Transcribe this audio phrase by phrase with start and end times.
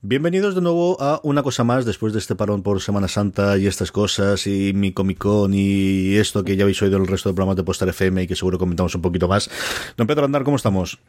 [0.00, 3.66] Bienvenidos de nuevo a una cosa más después de este parón por Semana Santa y
[3.66, 7.28] estas cosas y mi Comic Con y esto que ya habéis oído en el resto
[7.28, 9.50] de programas de Postar FM y que seguro comentamos un poquito más.
[9.96, 11.00] Don Pedro Andar, ¿cómo estamos?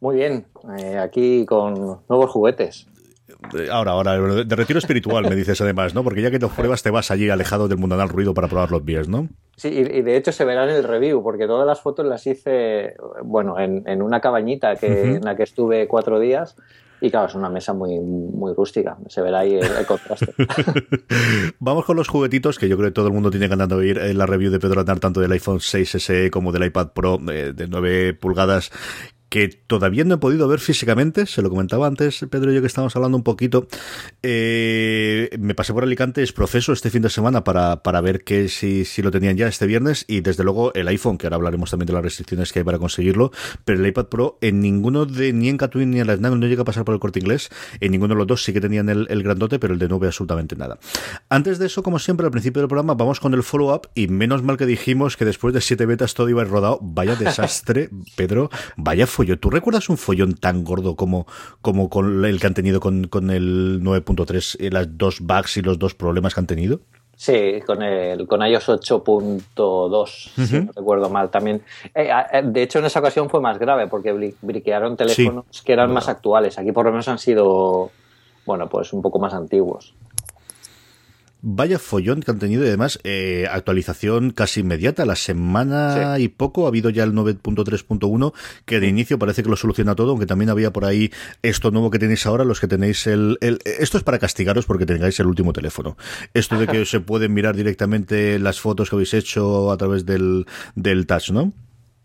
[0.00, 0.46] Muy bien,
[0.78, 2.86] eh, aquí con nuevos juguetes.
[3.68, 6.04] Ahora, ahora, de retiro espiritual me dices además, ¿no?
[6.04, 8.82] Porque ya que te pruebas te vas allí alejado del mundanal ruido para probar los
[8.82, 9.28] pies, ¿no?
[9.56, 12.94] Sí, y, de hecho se verá en el review, porque todas las fotos las hice,
[13.24, 16.56] bueno, en, una cabañita que, en la que estuve cuatro días
[17.00, 18.96] y claro, es una mesa muy, muy rústica.
[19.08, 20.32] Se verá ahí el, contraste.
[21.58, 23.98] Vamos con los juguetitos, que yo creo que todo el mundo tiene ganas de oír
[23.98, 27.18] en la review de Pedro Aznar, tanto del iPhone 6 SE como del iPad Pro
[27.30, 28.70] eh, de 9 pulgadas,
[29.36, 32.68] que todavía no he podido ver físicamente, se lo comentaba antes Pedro y yo que
[32.68, 33.68] estábamos hablando un poquito,
[34.22, 38.48] eh, me pasé por Alicante, es proceso este fin de semana para, para ver que
[38.48, 41.70] si, si lo tenían ya este viernes y desde luego el iPhone, que ahora hablaremos
[41.70, 43.30] también de las restricciones que hay para conseguirlo,
[43.66, 46.62] pero el iPad Pro en ninguno de, ni en Catwin ni en la no llega
[46.62, 49.06] a pasar por el corte inglés, en ninguno de los dos sí que tenían el,
[49.10, 50.78] el grandote, pero el de no ve absolutamente nada.
[51.28, 54.42] Antes de eso, como siempre, al principio del programa vamos con el follow-up y menos
[54.42, 58.48] mal que dijimos que después de siete betas todo iba rodado, vaya desastre, Pedro,
[58.78, 59.25] vaya follón.
[59.34, 61.26] ¿Tú recuerdas un follón tan gordo como,
[61.60, 65.62] como con el que han tenido con, con el 9.3, eh, las dos bugs y
[65.62, 66.80] los dos problemas que han tenido?
[67.16, 70.06] Sí, con el con iOS 8.2,
[70.46, 71.62] si no recuerdo mal también.
[71.94, 75.92] Eh, eh, de hecho, en esa ocasión fue más grave porque briquearon teléfonos que eran
[75.92, 76.58] más actuales.
[76.58, 77.90] Aquí por lo menos han sido,
[78.44, 79.94] bueno, pues un poco más antiguos.
[81.48, 85.06] Vaya follón que han tenido y además eh, actualización casi inmediata.
[85.06, 88.32] La semana y poco ha habido ya el 9.3.1
[88.64, 91.12] que de inicio parece que lo soluciona todo, aunque también había por ahí
[91.42, 93.38] esto nuevo que tenéis ahora, los que tenéis el...
[93.40, 95.96] esto es para castigaros porque tengáis el último teléfono.
[96.34, 100.46] Esto de que se pueden mirar directamente las fotos que habéis hecho a través del,
[100.74, 101.52] del touch, ¿no?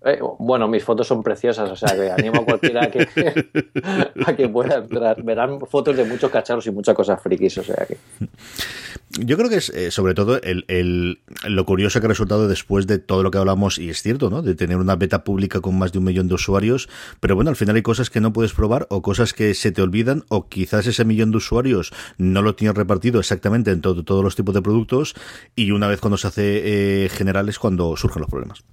[0.04, 3.08] Eh, bueno, mis fotos son preciosas, o sea que animo a cualquiera a que,
[4.26, 5.22] a que pueda entrar.
[5.22, 7.98] Verán fotos de muchos cacharros y muchas cosas frikis, o sea que.
[9.20, 12.88] Yo creo que es eh, sobre todo el, el, lo curioso que ha resultado después
[12.88, 14.42] de todo lo que hablamos, y es cierto, ¿no?
[14.42, 17.56] De tener una beta pública con más de un millón de usuarios, pero bueno, al
[17.56, 20.88] final hay cosas que no puedes probar o cosas que se te olvidan o quizás
[20.88, 24.62] ese millón de usuarios no lo tienes repartido exactamente en todo, todos los tipos de
[24.62, 25.14] productos
[25.56, 28.64] y una vez cuando se hace eh, general es cuando surgen los problemas.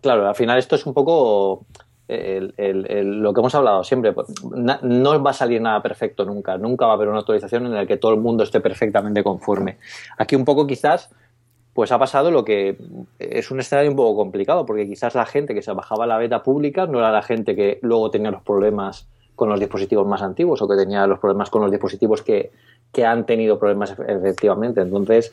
[0.00, 1.66] Claro, al final esto es un poco
[2.08, 4.12] lo que hemos hablado siempre.
[4.12, 6.58] Pues, no va a salir nada perfecto nunca.
[6.58, 9.78] Nunca va a haber una actualización en la que todo el mundo esté perfectamente conforme.
[10.18, 11.10] Aquí un poco quizás
[11.72, 12.76] pues ha pasado lo que
[13.18, 16.42] es un escenario un poco complicado, porque quizás la gente que se bajaba la beta
[16.42, 19.06] pública no era la gente que luego tenía los problemas
[19.36, 22.50] con los dispositivos más antiguos o que tenía los problemas con los dispositivos que,
[22.92, 24.80] que han tenido problemas efectivamente.
[24.80, 25.32] Entonces,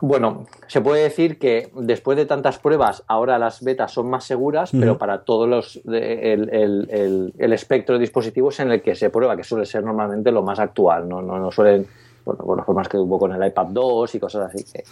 [0.00, 4.70] bueno, se puede decir que después de tantas pruebas, ahora las betas son más seguras,
[4.72, 9.66] pero para todos los el, espectro de dispositivos en el que se prueba, que suele
[9.66, 11.86] ser normalmente lo más actual, no, no, no suelen,
[12.24, 14.84] bueno, por las formas que hubo con el iPad 2 y cosas así, que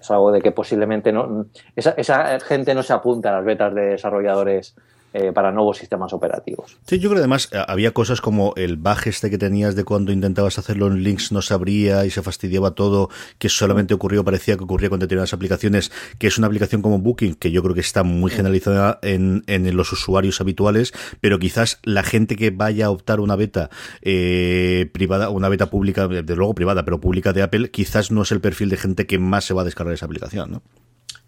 [0.00, 3.74] es algo de que posiblemente no, esa, esa gente no se apunta a las betas
[3.74, 4.74] de desarrolladores
[5.12, 6.78] eh, para nuevos sistemas operativos.
[6.86, 9.84] Sí, yo creo que además eh, había cosas como el bug este que tenías de
[9.84, 14.24] cuando intentabas hacerlo en links no se abría y se fastidiaba todo, que solamente ocurrió,
[14.24, 17.74] parecía que ocurría con determinadas aplicaciones, que es una aplicación como Booking, que yo creo
[17.74, 22.86] que está muy generalizada en, en los usuarios habituales, pero quizás la gente que vaya
[22.86, 23.70] a optar una beta
[24.02, 28.32] eh, privada, una beta pública, de luego privada, pero pública de Apple, quizás no es
[28.32, 30.62] el perfil de gente que más se va a descargar esa aplicación, ¿no?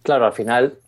[0.03, 0.84] Claro, al final eh,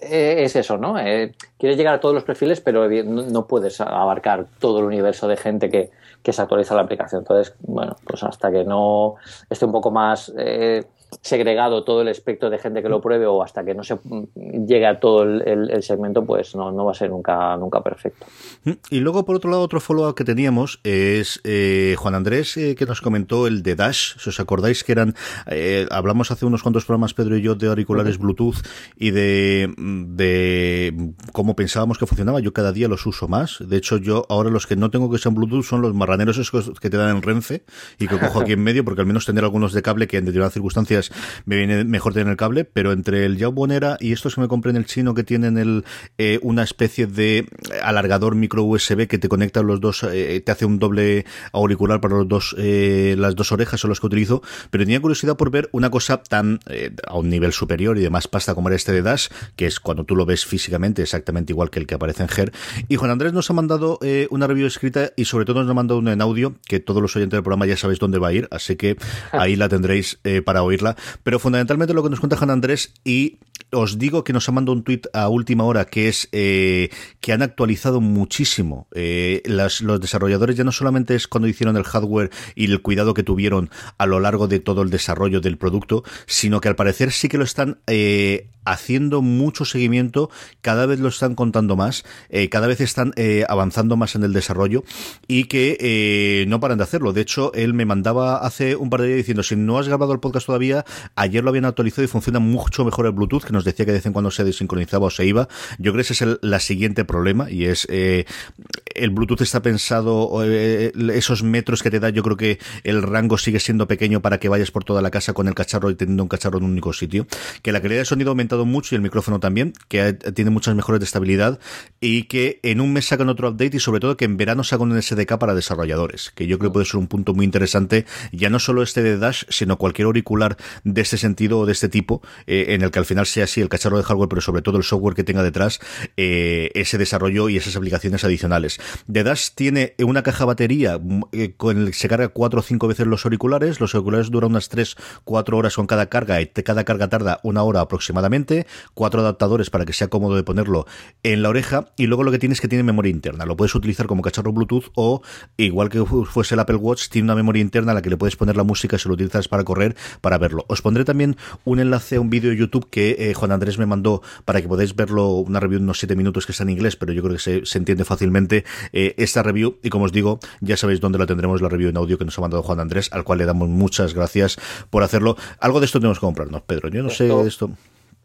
[0.00, 0.98] es eso, ¿no?
[0.98, 5.36] Eh, quieres llegar a todos los perfiles, pero no, puedes abarcar todo el universo de
[5.36, 5.90] gente que,
[6.30, 7.22] se actualiza la aplicación.
[7.22, 9.14] Entonces, bueno, pues hasta que no
[9.48, 10.84] esté un poco más eh,
[11.22, 13.98] segregado todo el espectro de gente que lo pruebe o hasta que no se
[14.34, 18.26] llegue a todo el, segmento, pues no, no, va a ser nunca, nunca perfecto.
[18.64, 22.74] Mm, y luego, por otro lado, otro follow-up que teníamos es eh, Juan Andrés, eh,
[22.74, 24.18] que nos comentó el de Dash.
[24.18, 25.14] Si os acordáis que eran,
[25.46, 28.56] eh, hablamos hace unos cuantos programas, Pedro y yo, de auriculares Bluetooth
[28.96, 32.40] y de, de cómo pensábamos que funcionaba.
[32.40, 33.58] Yo cada día los uso más.
[33.60, 36.78] De hecho, yo ahora los que no tengo que sean Bluetooth son los marraneros esos
[36.78, 37.62] que te dan en Renfe
[37.98, 40.24] y que cojo aquí en medio, porque al menos tener algunos de cable que en
[40.24, 40.97] determinadas circunstancias
[41.44, 44.70] me viene mejor tener el cable, pero entre el Jawbonera y estos que me compré
[44.70, 45.84] en el chino que tienen el,
[46.18, 47.46] eh, una especie de
[47.82, 52.16] alargador micro USB que te conecta los dos, eh, te hace un doble auricular para
[52.16, 55.68] los dos, eh, las dos orejas son los que utilizo, pero tenía curiosidad por ver
[55.72, 56.60] una cosa tan
[57.06, 59.80] a un nivel superior y de más pasta como era este de Dash, que es
[59.80, 62.52] cuando tú lo ves físicamente exactamente igual que el que aparece en GER.
[62.88, 63.98] Y Juan Andrés nos ha mandado
[64.30, 67.14] una review escrita y sobre todo nos ha mandado una en audio, que todos los
[67.16, 68.96] oyentes del programa ya sabéis dónde va a ir, así que
[69.32, 70.87] ahí la tendréis para oírla.
[71.22, 73.38] Pero fundamentalmente lo que nos cuenta Juan Andrés y
[73.70, 76.90] os digo que nos ha mandado un tuit a última hora que es eh,
[77.20, 78.88] que han actualizado muchísimo.
[78.94, 83.22] Eh, los desarrolladores ya no solamente es cuando hicieron el hardware y el cuidado que
[83.22, 87.28] tuvieron a lo largo de todo el desarrollo del producto, sino que al parecer sí
[87.28, 90.30] que lo están eh, haciendo mucho seguimiento,
[90.60, 94.32] cada vez lo están contando más, eh, cada vez están eh, avanzando más en el
[94.32, 94.84] desarrollo
[95.26, 97.12] y que eh, no paran de hacerlo.
[97.12, 100.12] De hecho, él me mandaba hace un par de días diciendo, si no has grabado
[100.12, 100.84] el podcast todavía,
[101.16, 103.98] ayer lo habían actualizado y funciona mucho mejor el Bluetooth, que nos decía que de
[103.98, 105.48] vez en cuando se desincronizaba o se iba.
[105.78, 110.42] Yo creo que ese es el la siguiente problema y es el Bluetooth está pensado,
[110.44, 114.48] esos metros que te da, yo creo que el rango sigue siendo pequeño para que
[114.48, 116.92] vayas por toda la casa con el cacharro y teniendo un cacharro en un único
[116.92, 117.26] sitio.
[117.62, 120.74] Que la calidad de sonido ha aumentado mucho y el micrófono también, que tiene muchas
[120.74, 121.58] mejores de estabilidad
[122.00, 124.92] y que en un mes sacan otro update y sobre todo que en verano sacan
[124.92, 128.58] un SDK para desarrolladores, que yo creo puede ser un punto muy interesante, ya no
[128.58, 132.66] solo este de Dash, sino cualquier auricular de este sentido o de este tipo, eh,
[132.68, 134.84] en el que al final sea así el cacharro de hardware, pero sobre todo el
[134.84, 135.80] software que tenga detrás,
[136.16, 138.78] eh, ese desarrollo y esas aplicaciones adicionales.
[139.06, 142.62] De Dash tiene una caja batería mm, eh, con el que se carga cuatro o
[142.62, 146.46] cinco veces los auriculares, los auriculares duran unas 3, 4 horas con cada carga y
[146.46, 148.47] cada carga tarda una hora aproximadamente
[148.94, 150.86] cuatro adaptadores para que sea cómodo de ponerlo
[151.22, 153.46] en la oreja y luego lo que tienes es que tiene memoria interna.
[153.46, 155.22] Lo puedes utilizar como cacharro Bluetooth o
[155.56, 158.36] igual que fuese el Apple Watch, tiene una memoria interna a la que le puedes
[158.36, 160.64] poner la música si lo utilizas para correr, para verlo.
[160.68, 163.86] Os pondré también un enlace a un vídeo de YouTube que eh, Juan Andrés me
[163.86, 166.96] mandó para que podáis verlo, una review de unos 7 minutos que está en inglés,
[166.96, 170.76] pero yo creo que se, entiende fácilmente eh, esta review y como os digo, ya
[170.76, 173.24] sabéis dónde la tendremos la review en audio que nos ha mandado Juan Andrés, al
[173.24, 174.58] cual le damos muchas gracias
[174.90, 175.36] por hacerlo.
[175.60, 176.88] Algo de esto tenemos que comprarnos, Pedro.
[176.88, 177.70] Yo no sé de esto.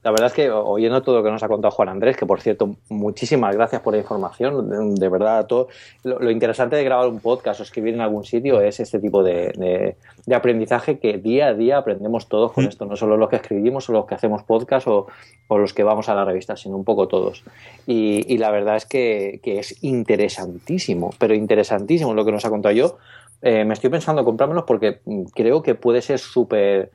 [0.03, 2.41] La verdad es que oyendo todo lo que nos ha contado Juan Andrés, que por
[2.41, 5.69] cierto, muchísimas gracias por la información, de, verdad, todo
[6.03, 9.95] lo, interesante de grabar un podcast o escribir en algún sitio es este tipo de,
[10.33, 12.67] aprendizaje que día a día aprendemos todos con mm.
[12.67, 15.07] esto, no solo los que escribimos o los que hacemos podcast o,
[15.49, 17.43] los que vamos a la revista, sino un poco todos.
[17.87, 22.97] Y, la verdad es que, es interesantísimo, pero interesantísimo lo que nos ha contado yo.
[23.41, 24.99] Eh, me estoy pensando comprármelos porque
[25.33, 26.91] creo que puede ser súper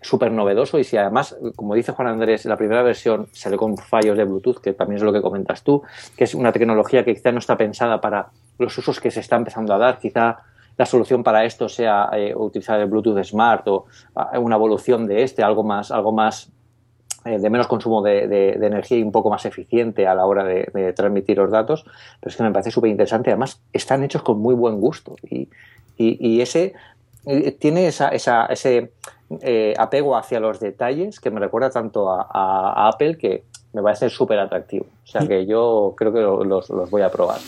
[0.00, 4.16] súper novedoso y si además, como dice Juan Andrés, la primera versión sale con fallos
[4.16, 5.82] de Bluetooth, que también es lo que comentas tú,
[6.16, 8.28] que es una tecnología que quizá no está pensada para
[8.58, 10.38] los usos que se está empezando a dar, quizá
[10.76, 15.22] la solución para esto sea eh, utilizar el Bluetooth Smart o ah, una evolución de
[15.22, 16.50] este, algo más, algo más
[17.24, 20.92] eh, de menos consumo de, energía y un poco más eficiente a la hora de,
[20.92, 21.84] transmitir los datos,
[22.20, 23.30] pero es que me parece súper interesante.
[23.30, 25.48] Además, están hechos con muy buen gusto y,
[25.96, 26.74] y, ese
[27.58, 28.92] tiene esa, esa, ese
[29.42, 34.38] eh, apego hacia los detalles que me recuerda tanto a, Apple que me parece súper
[34.38, 34.86] atractivo.
[35.04, 37.40] O sea que yo creo que los, los voy a probar.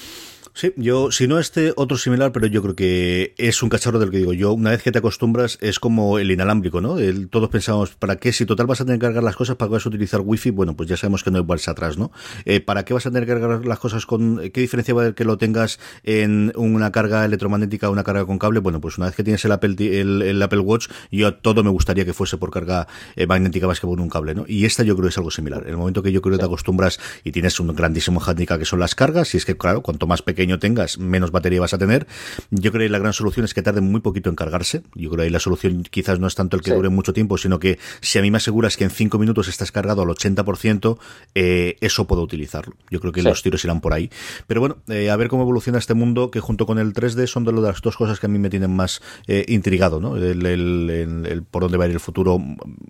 [0.59, 4.11] Sí, yo, si no este, otro similar, pero yo creo que es un cacharro del
[4.11, 6.97] que digo yo, una vez que te acostumbras, es como el inalámbrico, ¿no?
[7.31, 8.33] todos pensamos, ¿para qué?
[8.33, 10.51] Si total vas a tener que cargar las cosas, ¿para qué vas a utilizar wifi?
[10.51, 12.11] Bueno, pues ya sabemos que no hay marcha atrás, ¿no?
[12.45, 15.05] Eh, ¿Para qué vas a tener que cargar las cosas con, qué diferencia va a
[15.05, 18.59] haber que lo tengas en una carga electromagnética o una carga con cable?
[18.59, 22.05] Bueno, pues una vez que tienes el Apple, el, Apple Watch, yo todo me gustaría
[22.05, 24.45] que fuese por carga eh, magnética más que por un cable, ¿no?
[24.49, 25.63] Y esta yo creo que es algo similar.
[25.63, 28.65] En el momento que yo creo que te acostumbras y tienes un grandísimo handicap que
[28.65, 31.79] son las cargas, y es que, claro, cuanto más pequeño tengas, menos batería vas a
[31.79, 32.07] tener.
[32.51, 34.83] Yo creo que la gran solución es que tarde muy poquito en cargarse.
[34.95, 37.59] Yo creo que la solución quizás no es tanto el que dure mucho tiempo, sino
[37.59, 40.99] que si a mí me aseguras que en 5 minutos estás cargado al 80%,
[41.35, 42.75] eh, eso puedo utilizarlo.
[42.91, 44.11] Yo creo que los tiros irán por ahí.
[44.47, 47.45] Pero bueno, eh, a ver cómo evoluciona este mundo, que junto con el 3D son
[47.45, 50.17] de las dos cosas que a mí me tienen más eh, intrigado, ¿no?
[50.17, 52.41] El, por dónde va a ir el futuro,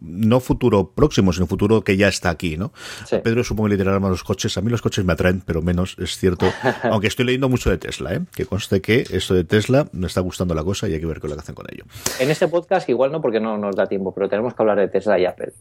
[0.01, 2.73] no futuro próximo, sino futuro que ya está aquí, ¿no?
[3.23, 4.57] Pedro supongo que más los coches.
[4.59, 6.53] A mí los coches me atraen, pero menos, es cierto.
[6.83, 8.21] Aunque estoy leyendo mucho de Tesla, ¿eh?
[8.35, 11.21] que conste que esto de Tesla me está gustando la cosa y hay que ver
[11.21, 11.85] qué lo que hacen con ello.
[12.19, 14.89] En este podcast igual no porque no nos da tiempo, pero tenemos que hablar de
[14.89, 15.53] Tesla y Apple.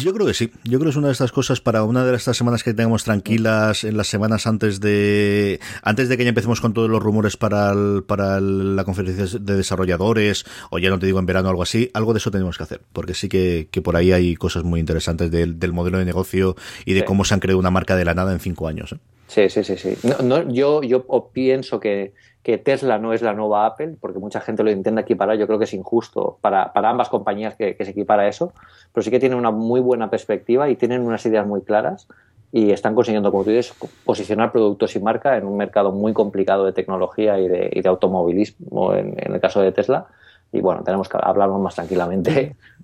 [0.00, 0.50] Yo creo que sí.
[0.64, 3.04] Yo creo que es una de estas cosas para una de estas semanas que tengamos
[3.04, 7.36] tranquilas en las semanas antes de antes de que ya empecemos con todos los rumores
[7.36, 7.74] para
[8.06, 11.90] para la conferencia de desarrolladores o ya no te digo en verano algo así.
[11.94, 15.30] Algo de eso tenemos que hacer porque sí que, por ahí hay cosas muy interesantes
[15.30, 18.32] del, modelo de negocio y de cómo se han creado una marca de la nada
[18.32, 18.92] en cinco años.
[18.92, 18.98] ¿eh?
[19.34, 19.96] Sí, sí, sí, sí.
[20.22, 22.12] No, yo, yo pienso que,
[22.44, 25.36] que, Tesla no es la nueva Apple, porque mucha gente lo intenta equiparar.
[25.36, 28.52] Yo creo que es injusto para, para ambas compañías que, se equipara eso,
[28.92, 32.06] pero sí que tienen una muy buena perspectiva y tienen unas ideas muy claras
[32.52, 33.74] y están consiguiendo, como tú dices,
[34.04, 37.88] posicionar productos y marca en un mercado muy complicado de tecnología y de, y de
[37.88, 40.06] automovilismo, en, en, el caso de Tesla.
[40.52, 42.54] Y bueno, tenemos que hablarnos más tranquilamente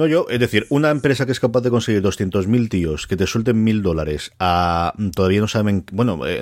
[0.00, 3.26] no, yo, es decir, una empresa que es capaz de conseguir 200.000 tíos que te
[3.26, 6.40] suelten mil dólares a todavía no saben, bueno, eh,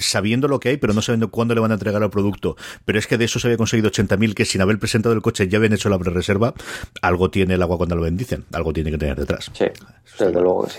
[0.00, 2.98] sabiendo lo que hay, pero no sabiendo cuándo le van a entregar el producto, pero
[2.98, 5.58] es que de eso se había conseguido 80.000 que sin haber presentado el coche ya
[5.58, 6.52] habían hecho la pre-reserva,
[7.00, 9.52] algo tiene el agua cuando lo bendicen, algo tiene que tener detrás.
[9.52, 9.66] Sí,
[10.18, 10.78] desde luego que sí.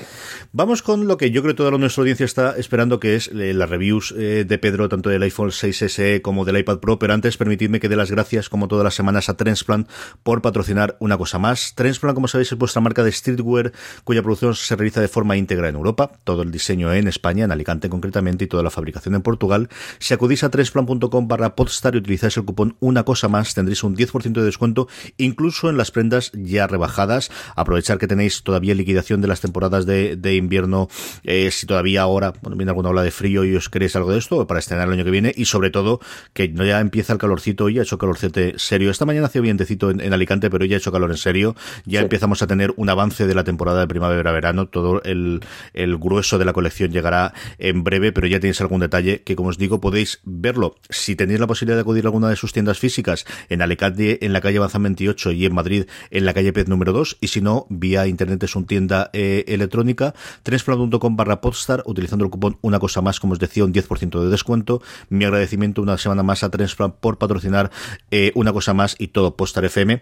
[0.51, 3.53] Vamos con lo que yo creo que toda nuestra audiencia está esperando, que es eh,
[3.53, 7.13] las reviews eh, de Pedro, tanto del iPhone 6 SE como del iPad Pro, pero
[7.13, 9.89] antes permitidme que dé las gracias, como todas las semanas, a Transplant
[10.23, 11.73] por patrocinar una cosa más.
[11.85, 13.71] Transplant, como sabéis, es vuestra marca de streetwear
[14.03, 17.51] cuya producción se realiza de forma íntegra en Europa, todo el diseño en España, en
[17.51, 19.69] Alicante concretamente, y toda la fabricación en Portugal.
[19.99, 23.95] Si acudís a transplant.com barra podstar y utilizáis el cupón una cosa más, tendréis un
[23.95, 24.87] 10% de descuento,
[25.17, 27.29] incluso en las prendas ya rebajadas.
[27.55, 30.87] Aprovechar que tenéis todavía liquidación de las temporadas de, invierno,
[31.23, 34.17] eh, si todavía ahora, bueno, viene alguna ola de frío y os queréis algo de
[34.17, 35.99] esto, para estrenar el año que viene, y sobre todo,
[36.33, 38.89] que no ya empieza el calorcito, y ha hecho calorcete serio.
[38.89, 41.55] Esta mañana hacía vientecito en, en Alicante, pero ya ha hecho calor en serio.
[41.85, 44.67] Ya empezamos a tener un avance de la temporada de primavera-verano.
[44.67, 45.41] Todo el,
[45.73, 49.57] grueso de la colección llegará en breve, pero ya tenéis algún detalle que, como os
[49.57, 50.75] digo, podéis verlo.
[50.89, 54.33] Si tenéis la posibilidad de acudir a alguna de sus tiendas físicas, en Alicante, en
[54.33, 57.41] la calle Banzan 28 y en Madrid, en la calle Pez número 2, y si
[57.41, 62.79] no, vía internet es un tienda eh, electrónica, trensplan.com barra podstar, utilizando el cupón una
[62.79, 64.81] cosa más, como os decía, un 10% de descuento.
[65.09, 67.71] Mi agradecimiento una semana más a Trensplan por patrocinar
[68.11, 70.01] eh, una cosa más y todo Postar FM.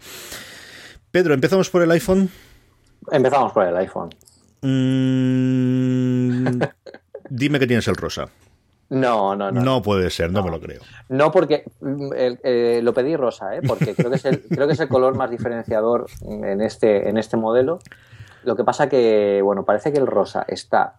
[1.14, 2.28] Pedro, ¿empezamos por el iPhone?
[3.12, 4.10] Empezamos por el iPhone.
[4.64, 6.60] Mm,
[7.30, 8.30] dime que tienes el rosa.
[8.90, 9.62] No, no, no.
[9.62, 10.82] No puede ser, no, me lo creo.
[11.10, 13.62] No, porque mm, eh, lo pedí rosa, ¿eh?
[13.62, 17.20] porque creo que, es el, creo que es el color más diferenciador en este, en
[17.20, 17.78] este modelo.
[18.44, 20.96] Lo que pasa que, bueno, parece que el rosa está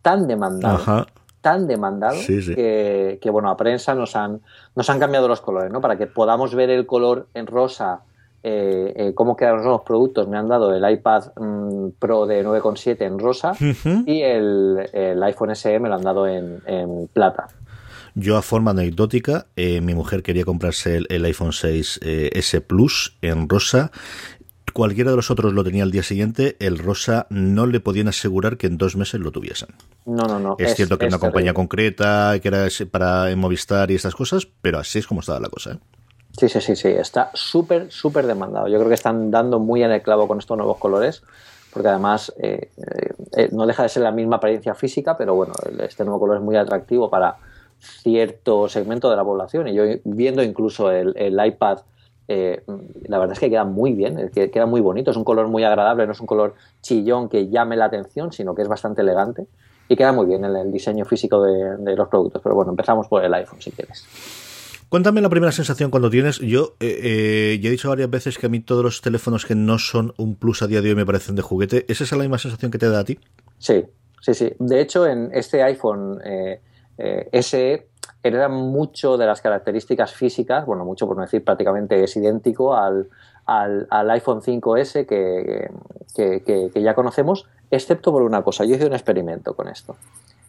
[0.00, 1.08] tan demandado,
[1.42, 4.40] tan demandado, Que, que, bueno, a prensa nos han,
[4.74, 5.82] nos han cambiado los colores, ¿no?
[5.82, 8.04] Para que podamos ver el color en rosa
[8.42, 10.28] eh, eh, cómo quedaron los productos.
[10.28, 13.52] Me han dado el iPad mm, Pro de 9,7 en rosa
[14.06, 17.48] y el, iPhone SE me lo han dado en, plata.
[18.14, 23.48] Yo, a forma anecdótica, eh, mi mujer quería comprarse el, iPhone 6 S Plus en
[23.48, 23.90] rosa
[24.72, 28.56] cualquiera de los otros lo tenía al día siguiente, el rosa no le podían asegurar
[28.56, 29.68] que en dos meses lo tuviesen.
[30.06, 30.56] No, no, no.
[30.58, 34.78] Es, cierto que es una compañía concreta, que era para Movistar y estas cosas, pero
[34.78, 35.72] así es como estaba la cosa.
[35.72, 35.78] ¿eh?
[36.38, 38.66] Sí, sí, sí, sí, está súper, súper demandado.
[38.68, 41.22] Yo creo que están dando muy en el clavo con estos nuevos colores,
[41.72, 42.70] porque además eh,
[43.36, 46.42] eh, no deja de ser la misma apariencia física, pero bueno, este nuevo color es
[46.42, 47.36] muy atractivo para
[47.78, 49.68] cierto segmento de la población.
[49.68, 51.80] Y yo viendo incluso el, iPad,
[52.28, 52.62] eh,
[53.04, 55.64] la verdad es que queda muy bien, que queda muy bonito, es un color muy
[55.64, 59.46] agradable, no es un color chillón que llame la atención, sino que es bastante elegante
[59.86, 62.40] y queda muy bien en el diseño físico de los productos.
[62.42, 64.06] Pero bueno, empezamos por el iPhone si quieres.
[64.92, 66.38] Cuéntame la primera sensación cuando tienes.
[66.40, 69.54] Yo eh, eh, ya he dicho varias veces que a mí todos los teléfonos que
[69.54, 71.86] no son un plus a día de hoy me parecen de juguete.
[71.88, 73.18] ¿Es esa la misma sensación que te da a ti?
[73.56, 73.86] Sí,
[74.20, 74.52] sí, sí.
[74.58, 76.60] De hecho, en este iPhone eh,
[77.40, 77.88] SE
[78.22, 83.08] era mucho de las características físicas, bueno, mucho por no decir prácticamente es idéntico al,
[83.46, 85.70] iPhone 5S que,
[86.14, 88.66] que, ya conocemos, excepto por una cosa.
[88.66, 89.96] Yo hice un experimento con esto.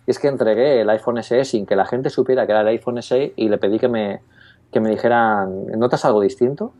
[0.06, 2.68] Y es que entregué el iPhone SE sin que la gente supiera que era el
[2.68, 4.22] iPhone SE y le pedí que me,
[4.72, 6.74] que me dijeran, ¿notas algo distinto?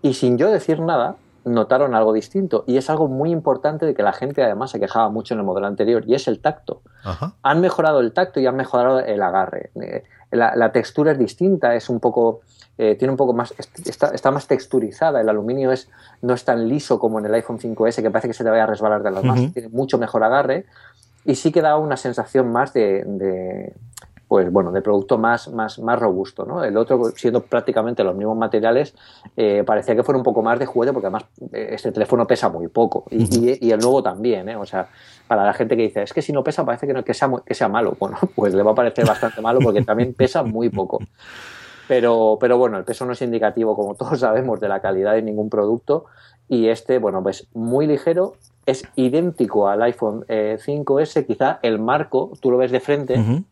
[0.00, 2.64] Y sin yo decir nada, notaron algo distinto.
[2.66, 5.46] Y es algo muy importante de que la gente además se quejaba mucho en el
[5.46, 6.82] modelo anterior, y es el tacto.
[7.42, 9.70] Han mejorado el tacto y han mejorado el agarre.
[9.80, 12.40] Eh, la, textura es distinta, es un poco,
[12.76, 15.20] eh, tiene un poco más, está, está, más texturizada.
[15.20, 15.88] El aluminio es,
[16.22, 18.64] no es tan liso como en el iPhone 5S, que parece que se te vaya
[18.64, 19.52] a resbalar de las manos.
[19.52, 20.66] Tiene mucho mejor agarre.
[21.24, 23.04] Y sí que da una sensación más de
[24.28, 26.62] pues bueno, de producto más, más, más robusto, ¿no?
[26.62, 28.94] El otro, siendo prácticamente los mismos materiales,
[29.38, 32.50] eh, parecía que fuera un poco más de juguete, porque además eh, este teléfono pesa
[32.50, 33.06] muy poco.
[33.10, 34.56] Y, el nuevo también, ¿eh?
[34.56, 34.88] O sea,
[35.26, 37.30] para la gente que dice, es que si no pesa parece que, no, que, sea,
[37.44, 37.96] que sea malo.
[37.98, 40.98] Bueno, pues le va a parecer bastante malo porque también pesa muy poco.
[41.88, 45.22] Pero, pero bueno, el peso no es indicativo, como todos sabemos, de la calidad de
[45.22, 46.04] ningún producto.
[46.48, 48.34] Y este, bueno, pues muy ligero,
[48.70, 53.44] es idéntico al iPhone 5S, quizá el marco, tú lo ves de frente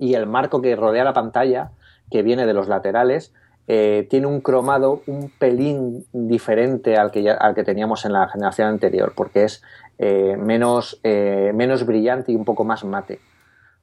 [0.00, 1.70] y el marco que rodea la pantalla,
[2.10, 3.32] que viene de los laterales,
[3.68, 8.66] eh, tiene un cromado un pelín diferente al que, al que teníamos en la generación
[8.66, 9.62] anterior, porque es
[9.98, 13.20] eh, menos, eh, menos brillante y un poco más mate.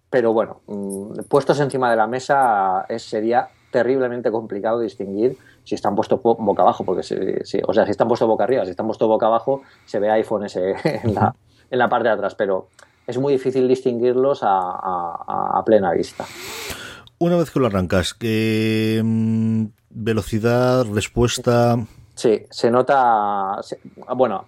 [0.10, 6.22] Pero bueno, mm, puestos encima de la mesa sería terriblemente complicado distinguir si están puestos
[6.22, 9.28] boca abajo, porque si, o sea, si están puestos boca arriba, si están puestos boca
[9.28, 11.36] abajo, se ve iPhone ese en la,
[11.70, 12.70] en la parte de atrás, pero
[13.06, 16.26] es muy difícil distinguirlos a, plena vista.
[17.20, 21.78] Una vez que lo arrancas, ¿qué mm, velocidad, respuesta?
[22.14, 23.60] Sí, se nota,
[24.16, 24.46] bueno,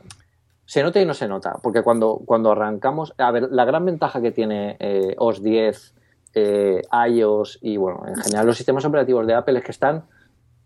[0.65, 4.21] se nota y no se nota, porque cuando, cuando arrancamos, a ver, la gran ventaja
[4.21, 5.93] que tiene eh, OS 10,
[6.33, 10.03] eh, iOS y bueno, en general los sistemas operativos de Apple es que están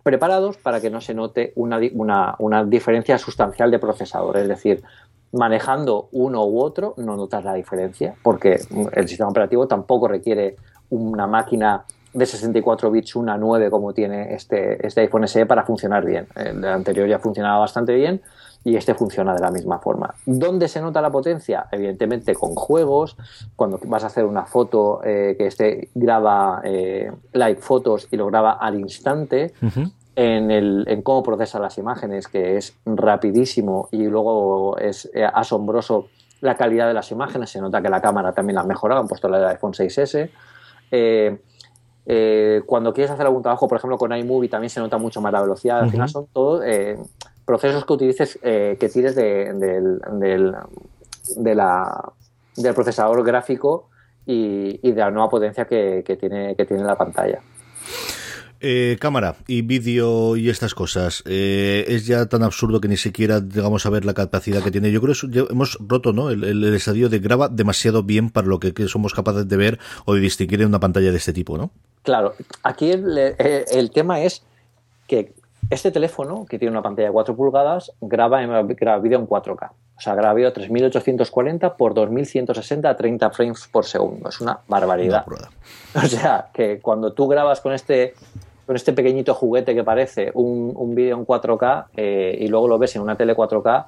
[0.03, 4.83] preparados para que no se note una, una, una diferencia sustancial de procesador, es decir,
[5.31, 8.59] manejando uno u otro no notas la diferencia porque
[8.91, 10.57] el sistema operativo tampoco requiere
[10.89, 16.05] una máquina de 64 bits, una 9 como tiene este, este iPhone SE para funcionar
[16.05, 16.27] bien.
[16.35, 18.21] El anterior ya funcionaba bastante bien
[18.63, 20.13] y este funciona de la misma forma.
[20.25, 21.67] ¿Dónde se nota la potencia?
[21.71, 23.17] Evidentemente con juegos,
[23.55, 28.27] cuando vas a hacer una foto eh, que este graba eh, like fotos y lo
[28.27, 29.53] graba al instante,
[30.15, 36.07] en, el, en cómo procesa las imágenes, que es rapidísimo y luego es eh, asombroso
[36.41, 37.49] la calidad de las imágenes.
[37.49, 40.29] Se nota que la cámara también la mejorado, han puesto la del iPhone 6S.
[40.91, 41.41] Eh,
[42.05, 45.31] eh, cuando quieres hacer algún trabajo, por ejemplo, con iMovie también se nota mucho más
[45.31, 45.79] la velocidad.
[45.79, 46.61] Al final son todos
[47.45, 50.55] procesos que utilices, que tires de, del,
[51.37, 52.13] de la,
[52.55, 53.89] del procesador gráfico
[54.25, 57.41] y, de la nueva potencia que, tiene, que tiene la pantalla.
[58.65, 63.41] Eh, cámara y vídeo y estas cosas, eh, es ya tan absurdo que ni siquiera
[63.41, 64.89] llegamos a ver la capacidad que tiene.
[64.89, 66.29] Yo creo que hemos roto ¿no?
[66.29, 70.13] el, el, estadio de graba demasiado bien para lo que, somos capaces de ver o
[70.13, 71.71] de distinguir en una pantalla de este tipo, ¿no?
[72.03, 74.43] Claro, aquí el, eh, el tema es
[75.07, 75.33] que
[75.69, 79.71] este teléfono, que tiene una pantalla de 4 pulgadas, graba, graba vídeo en 4K.
[79.97, 84.29] O sea, graba vídeo 3840 por 2160 a 30 frames por segundo.
[84.29, 85.25] Es una barbaridad.
[85.95, 88.13] o sea, que cuando tú grabas con este
[88.65, 92.95] con este pequeñito juguete que parece un, vídeo en 4K eh, y luego lo ves
[92.95, 93.85] en una tele 4K,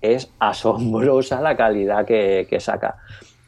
[0.00, 2.96] es asombrosa la calidad que, saca.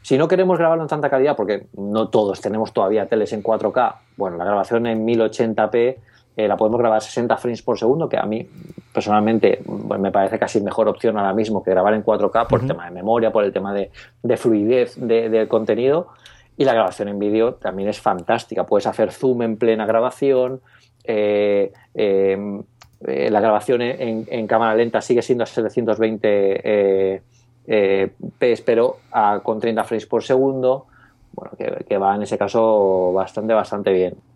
[0.01, 3.95] Si no queremos grabarlo en tanta calidad, porque no todos tenemos todavía teles en 4K,
[4.15, 5.97] bueno, la grabación en 1080p
[6.39, 8.47] eh, la podemos grabar a 60 frames por segundo, que a mí
[8.93, 9.61] personalmente
[9.99, 12.91] me parece casi mejor opción ahora mismo que grabar en 4K por el tema de
[12.91, 13.91] memoria, por el tema de,
[14.37, 16.07] fluidez del contenido.
[16.55, 18.65] Y la grabación en vídeo también es fantástica.
[18.65, 20.61] Puedes hacer zoom en plena grabación.
[21.03, 22.63] Eh, em,
[23.05, 28.97] eh, la grabación en, cámara lenta sigue siendo a 720 eh, p, pero
[29.43, 30.85] con 30 frames por segundo.
[31.33, 31.51] Bueno,
[31.85, 34.28] que, va en ese caso bastante, bastante bien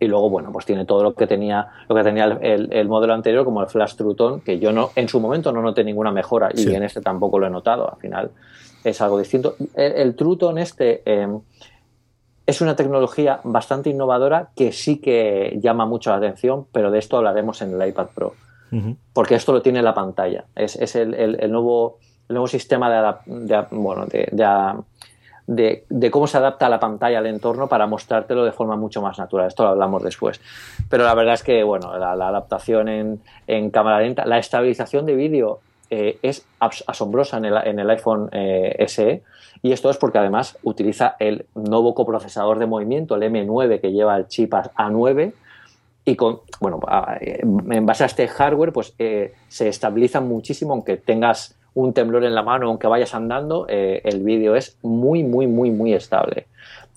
[0.00, 3.44] y luego bueno pues tiene todo lo que tenía lo que tenía el, modelo anterior
[3.44, 6.50] como el flash true tone que yo no en su momento no noté ninguna mejora
[6.54, 8.30] y en este tampoco lo he notado al final
[8.84, 9.56] es algo distinto.
[9.74, 11.40] El, el Truton este em,
[12.46, 17.16] es una tecnología bastante innovadora que sí que llama mucho la atención, pero de esto
[17.18, 18.34] hablaremos en el iPad Pro.
[19.14, 20.44] Porque esto lo tiene en la pantalla.
[20.54, 21.10] Es, el,
[21.50, 24.44] nuevo, el nuevo sistema de, bueno, de, de,
[26.10, 29.48] cómo se adapta la pantalla al entorno para mostrártelo de forma mucho más natural.
[29.48, 30.40] Esto lo hablamos después.
[30.88, 35.14] Pero la verdad es que bueno, la, adaptación en, en, cámara lenta, la estabilización de
[35.14, 39.22] vídeo eh, es asombrosa en el, iPhone eh, SE
[39.62, 44.14] y esto es porque además utiliza el nuevo coprocesador de movimiento, el M9 que lleva
[44.18, 45.32] el chip A9
[46.04, 46.80] y con, bueno,
[47.20, 52.34] en base a este hardware pues eh, se estabiliza muchísimo aunque tengas un temblor en
[52.34, 56.48] la mano, aunque vayas andando, el vídeo es muy, muy, muy, muy estable.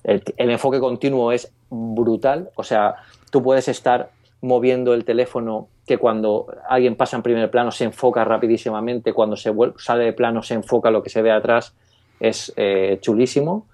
[0.02, 2.96] El, el enfoque continuo es brutal, o sea,
[3.30, 8.24] tú puedes estar moviendo el teléfono que cuando alguien pasa en primer plano se enfoca
[8.24, 11.74] rapidísimamente, cuando se sale de plano se enfoca lo que se ve atrás,
[12.18, 13.66] es eh, chulísimo.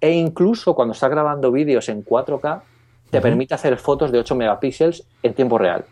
[0.00, 2.62] E incluso cuando está grabando vídeos en 4K,
[3.10, 5.84] te permite hacer fotos de 8 megapíxeles en tiempo real.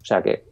[0.00, 0.44] O sea que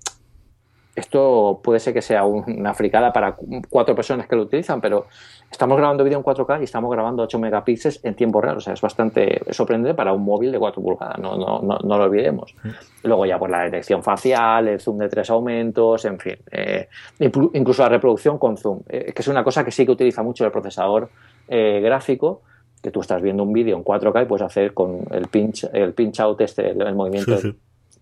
[0.95, 3.37] esto puede ser que sea una fricada para
[3.71, 5.07] cuatro personas que lo utilizan, pero
[5.51, 8.59] estamos grabando vídeo en 4K y estamos grabando 8 megapíxeles en tiempo real.
[8.59, 11.99] O sea, es bastante sorprendente para un móvil de 4 pulgadas, no, no, no, no
[11.99, 12.55] lo olvidemos.
[12.63, 12.69] Mm.
[13.05, 16.37] Luego ya pues la detección facial, el zoom de tres aumentos, en fin.
[16.51, 20.23] Eh, incluso la reproducción con zoom, eh, que es una cosa que sí que utiliza
[20.23, 21.09] mucho el procesador
[21.49, 22.43] eh, gráfico,
[22.83, 25.95] que tú estás viendo un vídeo en 4K y puedes hacer con el pinch, el
[25.95, 27.39] pinch out este, el, movimiento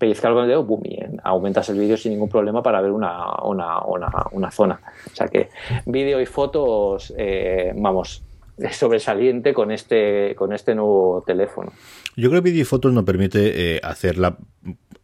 [0.01, 3.35] pellizcar con el dedo, boom, y aumentas el vídeo sin ningún problema para ver una,
[3.43, 4.81] una, zona.
[5.05, 5.49] O sea que
[5.85, 8.23] vídeo y fotos, eh, vamos,
[8.71, 11.71] sobresaliente con este, con este nuevo teléfono.
[12.15, 14.37] Yo creo que vídeo y fotos nos permite eh, hacer la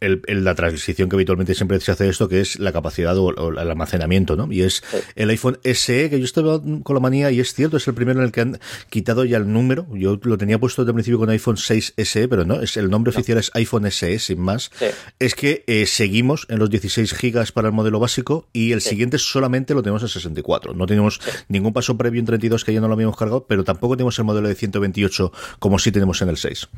[0.00, 3.58] el, la transición que habitualmente siempre se hace esto, que es la capacidad o, el
[3.58, 4.50] almacenamiento, ¿no?
[4.52, 4.82] Y es
[5.16, 8.20] el iPhone SE, que yo estaba con la manía, y es cierto, es el primero
[8.20, 9.86] en el que han quitado ya el número.
[9.94, 12.90] Yo lo tenía puesto desde el principio con iPhone 6 SE, pero no, es el
[12.90, 14.70] nombre oficial es iPhone SE, sin más.
[15.18, 19.18] Es que eh, seguimos en los 16 gigas para el modelo básico y el siguiente
[19.18, 20.74] solamente lo tenemos en 64.
[20.74, 23.96] No tenemos ningún paso previo en 32 que ya no lo habíamos cargado, pero tampoco
[23.96, 26.68] tenemos el modelo de 128 como sí tenemos en el 6.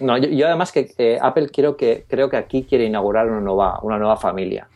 [0.00, 3.80] No, yo, además que eh, Apple quiero que, creo que aquí quiere inaugurar una nueva,
[3.82, 4.68] una nueva familia.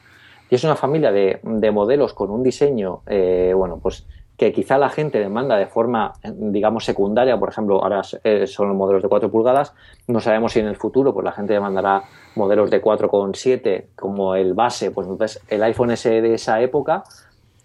[0.50, 1.40] Y es una familia de,
[1.72, 4.06] modelos con un diseño, eh, bueno, pues
[4.36, 8.76] que quizá la gente demanda de forma, digamos, secundaria, por ejemplo, ahora eh, son los
[8.76, 9.74] modelos de 4 pulgadas,
[10.08, 12.02] no sabemos si en el futuro pues la gente demandará
[12.34, 17.04] modelos de 4,7 como el base, pues entonces el iPhone SE de esa época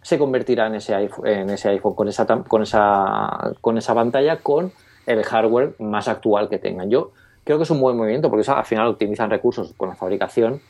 [0.01, 4.37] se convertirá en ese iPhone, en ese iPhone con, esa, con, esa, con esa pantalla
[4.37, 4.71] con
[5.07, 6.89] el hardware más actual que tengan.
[6.89, 7.11] Yo
[7.43, 10.61] creo que es un buen movimiento porque al final optimizan recursos con la fabricación,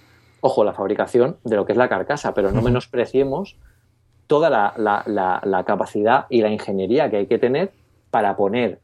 [0.41, 3.58] ojo, la fabricación de lo que es la carcasa, pero no menospreciemos
[4.27, 7.71] toda la, capacidad y la ingeniería que hay que tener
[8.12, 8.79] para poner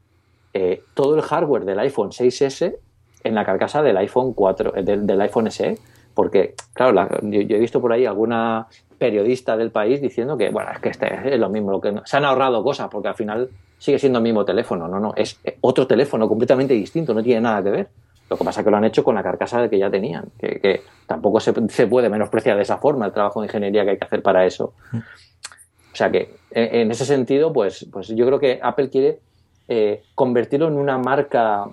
[0.54, 2.76] eh, todo el hardware del iPhone 6S
[3.22, 5.78] en la carcasa del iPhone 4, eh, del, iPhone SE.
[6.14, 8.66] Porque, claro, yo, he visto por ahí alguna
[8.98, 12.16] periodista del país diciendo que, bueno, es que este es lo mismo, lo que se
[12.16, 15.86] han ahorrado cosas, porque al final sigue siendo el mismo teléfono, no, no, es otro
[15.86, 17.88] teléfono completamente distinto, no tiene nada que ver.
[18.28, 20.82] Lo que pasa es que lo han hecho con la carcasa que ya tenían, que,
[21.06, 21.52] tampoco se,
[21.86, 24.74] puede menospreciar de esa forma el trabajo de ingeniería que hay que hacer para eso.
[24.92, 29.20] O sea que en ese sentido, pues, pues yo creo que Apple quiere
[29.68, 31.68] eh, convertirlo en una marca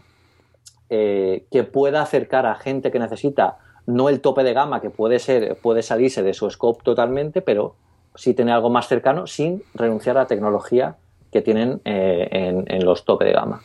[0.89, 5.19] eh, que pueda acercar a gente que necesita no el tope de gama que puede
[5.19, 7.75] ser, puede salirse de su scope totalmente, pero
[8.15, 10.97] sí tener algo más cercano sin renunciar a la tecnología
[11.33, 13.61] que tienen eh, en, los tope de gama.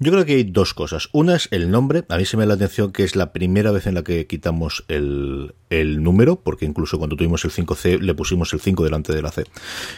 [0.00, 1.08] Yo creo que hay dos cosas.
[1.12, 2.04] Una es el nombre.
[2.08, 4.26] A mí se me da la atención que es la primera vez en la que
[4.26, 9.14] quitamos el, el número, porque incluso cuando tuvimos el 5C le pusimos el 5 delante
[9.14, 9.44] de la C.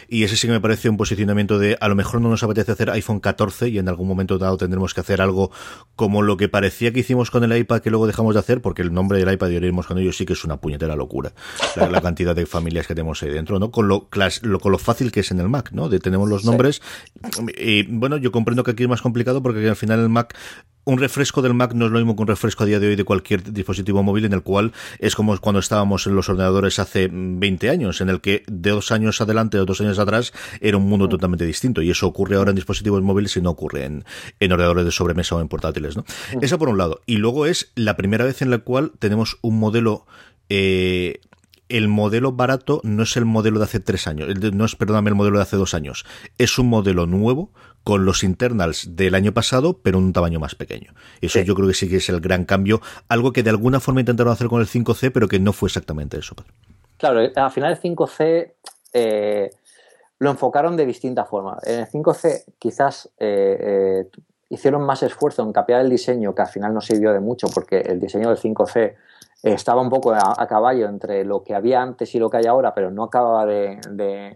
[0.09, 2.71] Y ese sí que me parece un posicionamiento de a lo mejor no nos apetece
[2.71, 5.51] hacer iPhone 14 y en algún momento dado tendremos que hacer algo
[5.95, 8.81] como lo que parecía que hicimos con el iPad que luego dejamos de hacer, porque
[8.81, 11.33] el nombre del iPad y iremos con ellos sí que es una puñetera locura.
[11.75, 13.71] La, cantidad de familias que tenemos ahí dentro, ¿no?
[13.71, 15.89] Con lo, con lo fácil que es en el Mac, ¿no?
[15.89, 16.81] De tenemos los nombres.
[17.57, 20.35] Y bueno, yo comprendo que aquí es más complicado porque al final el Mac
[20.87, 22.95] un refresco del Mac no es lo mismo que un refresco a día de hoy
[22.95, 27.09] de cualquier dispositivo móvil en el cual es como cuando estábamos en los ordenadores hace
[27.11, 30.87] 20 años, en el que de dos años adelante o dos años atrás era un
[30.87, 34.05] mundo totalmente distinto y eso ocurre ahora en dispositivos móviles y no ocurre en,
[34.39, 36.05] en ordenadores de sobremesa o en portátiles, ¿no?
[36.41, 37.01] Eso por un lado.
[37.05, 40.05] Y luego es la primera vez en la cual tenemos un modelo
[40.47, 41.19] eh,
[41.69, 45.15] el modelo barato no es el modelo de hace tres años, no es, perdóname, el
[45.15, 46.05] modelo de hace dos años.
[46.37, 47.51] Es un modelo nuevo
[47.87, 50.91] con los internals del año pasado, pero en un tamaño más pequeño.
[51.21, 54.01] Eso yo creo que sí que es el gran cambio, algo que de alguna forma
[54.01, 56.35] intentaron hacer con el 5C, pero que no fue exactamente eso.
[56.97, 58.51] Claro, al final el 5C
[58.91, 59.51] eh,
[60.19, 61.59] lo enfocaron de distinta forma.
[61.63, 66.49] En el 5C quizás eh, eh, hicieron más esfuerzo en capear el diseño, que al
[66.49, 68.95] final no sirvió de mucho, porque el diseño del 5C
[69.43, 72.73] estaba un poco a, caballo entre lo que había antes y lo que hay ahora,
[72.73, 74.35] pero no acababa de,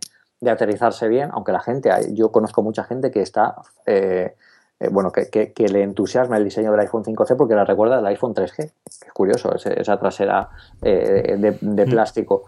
[0.50, 4.36] aterrizarse bien, aunque la gente, yo conozco mucha gente que está, eh,
[4.80, 8.34] eh, bueno, que, le entusiasma el diseño del iPhone 5C porque la recuerda del iPhone
[8.34, 10.50] 3G, que es curioso, esa trasera
[10.82, 11.90] eh, de, mm.
[11.90, 12.46] plástico.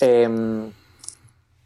[0.00, 0.70] Em,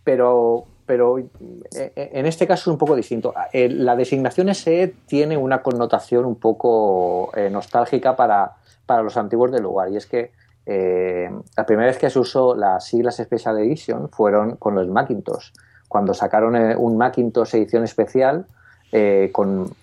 [0.04, 3.34] pero, pero en este caso es un poco distinto.
[3.52, 9.90] La designación SE tiene una connotación un poco nostálgica para para los antiguos del lugar.
[9.90, 10.32] Y es que
[10.64, 15.50] eh, la primera vez que se usó las siglas Special Edition fueron con los Macintosh.
[15.88, 18.46] Cuando sacaron eh, un Macintosh edición especial
[18.92, 19.74] eh, con,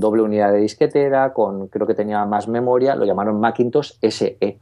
[0.00, 4.58] doble unidad de disquetera, con creo que tenía más memoria, lo llamaron Macintosh SE.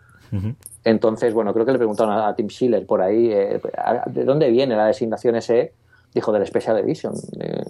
[0.85, 4.87] Entonces, bueno, creo que le preguntaron a, Tim Schiller por ahí, ¿de dónde viene la
[4.87, 5.73] designación SE?
[6.15, 7.15] Dijo del Special Edition.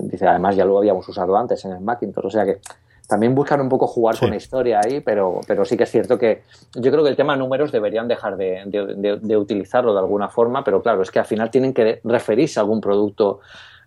[0.01, 2.27] dice, además ya lo habíamos usado antes en el Macintosh.
[2.27, 2.61] O sea que
[3.07, 6.19] también buscan un poco jugar con la historia ahí, pero, pero sí que es cierto
[6.19, 6.43] que
[6.75, 11.03] yo creo que el tema números deberían dejar de, utilizarlo de alguna forma, pero claro,
[11.03, 13.41] es que al final tienen que referirse a algún producto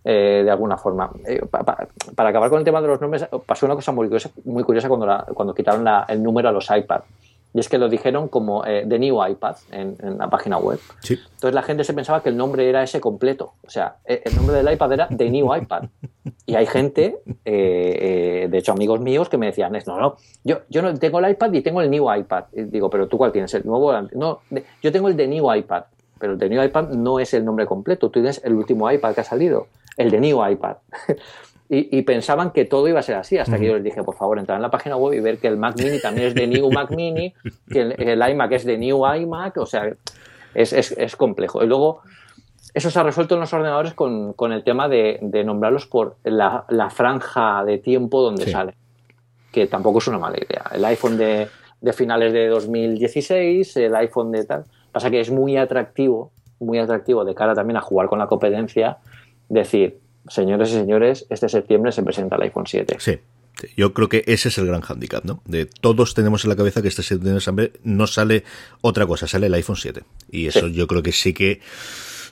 [0.04, 1.12] eh, de alguna forma.
[1.28, 1.42] Eh,
[2.16, 4.88] para acabar con el tema de los nombres, pasó una cosa muy curiosa, muy curiosa
[4.88, 7.02] cuando, cuando quitaron el número a los iPad.
[7.54, 10.80] Y es que lo dijeron como eh, The New iPad en, la página web.
[11.10, 13.54] Entonces la gente se pensaba que el nombre era ese completo.
[13.66, 15.86] O sea, e, el nombre del iPad era The New iPad.
[16.46, 20.60] Y hay gente, eh, eh, de hecho amigos míos, que me decían, no, no, yo,
[20.70, 22.46] yo no tengo el iPad y tengo el New iPad.
[22.54, 23.94] Y digo, pero tú cuál tienes, el nuevo.
[24.14, 24.42] No,
[24.84, 25.86] yo tengo el The New iPad.
[26.20, 28.10] Pero el The New iPad no es el nombre completo.
[28.10, 30.78] Tú tienes el último iPad que ha salido, el The New iPad.
[31.72, 34.40] Y, pensaban que todo iba a ser así, hasta que yo les dije, por favor,
[34.40, 36.72] entrar en la página web y ver que el Mac Mini también es de New
[36.72, 37.32] Mac Mini,
[37.72, 39.94] que el, iMac es de New iMac, o sea,
[40.56, 41.64] es, es, complejo.
[41.64, 42.02] Y luego,
[42.74, 46.16] eso se ha resuelto en los ordenadores con, con el tema de, de nombrarlos por
[46.24, 48.74] la, la, franja de tiempo donde sale,
[49.52, 50.64] que tampoco es una mala idea.
[50.74, 51.50] El iPhone de,
[51.82, 57.24] de finales de 2016, el iPhone de tal, pasa que es muy atractivo, muy atractivo
[57.26, 58.98] de cara también a jugar con la competencia,
[59.50, 60.00] decir,
[60.30, 62.98] señores y señores, este septiembre se presenta el iPhone 7.
[63.00, 63.20] Sí.
[63.76, 65.42] Yo creo que ese es el gran handicap, ¿no?
[65.46, 68.46] De todos tenemos en la cabeza que este septiembre no sale
[68.80, 70.04] otra cosa, sale el iPhone 7.
[70.32, 71.60] Y eso yo creo que sí que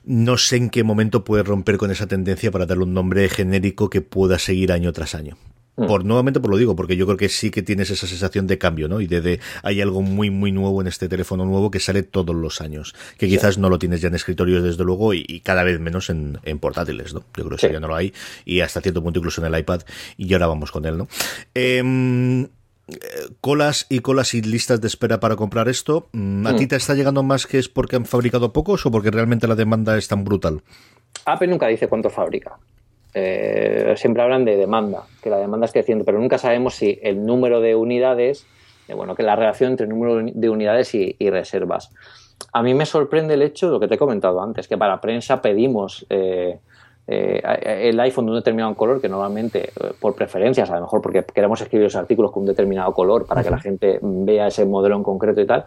[0.06, 3.90] no sé en qué momento puede romper con esa tendencia para darle un nombre genérico
[3.90, 5.38] que pueda seguir año tras año.
[5.78, 5.86] Mm.
[5.86, 8.58] Por nuevamente por lo digo, porque yo creo que sí que tienes esa sensación de
[8.58, 9.00] cambio, ¿no?
[9.00, 12.62] Y de, hay algo muy muy nuevo en este teléfono nuevo que sale todos los
[12.62, 16.10] años, que quizás no lo tienes ya en escritorios desde luego y, cada vez menos
[16.10, 17.24] en, portátiles, ¿no?
[17.38, 18.12] Yo creo que ya no lo hay
[18.44, 19.82] y hasta cierto punto incluso en el iPad
[20.18, 21.08] y ahora vamos con él, ¿no?
[21.54, 22.48] Em,
[23.40, 26.10] colas y colas y listas de espera para comprar esto.
[26.12, 26.68] Mm, ¿A ti mm.
[26.70, 29.96] te está llegando más que es porque han fabricado pocos o porque realmente la demanda
[29.96, 30.64] es tan brutal?
[31.26, 32.58] Apple nunca dice cuánto fabrica.
[33.14, 37.26] Eh, siempre hablan de demanda, que la demanda es creciendo, pero nunca sabemos si el
[37.26, 38.46] número de unidades,
[38.88, 41.92] eh, bueno, que la relación entre el número de unidades y, reservas.
[42.54, 45.42] A mí me sorprende el hecho, lo que te he comentado antes, que para prensa
[45.42, 46.60] pedimos eh,
[47.08, 51.62] el iPhone de un determinado color, que normalmente por preferencias, a lo mejor porque queremos
[51.62, 55.04] escribir los artículos con un determinado color para que la gente vea ese modelo en
[55.04, 55.66] concreto y tal,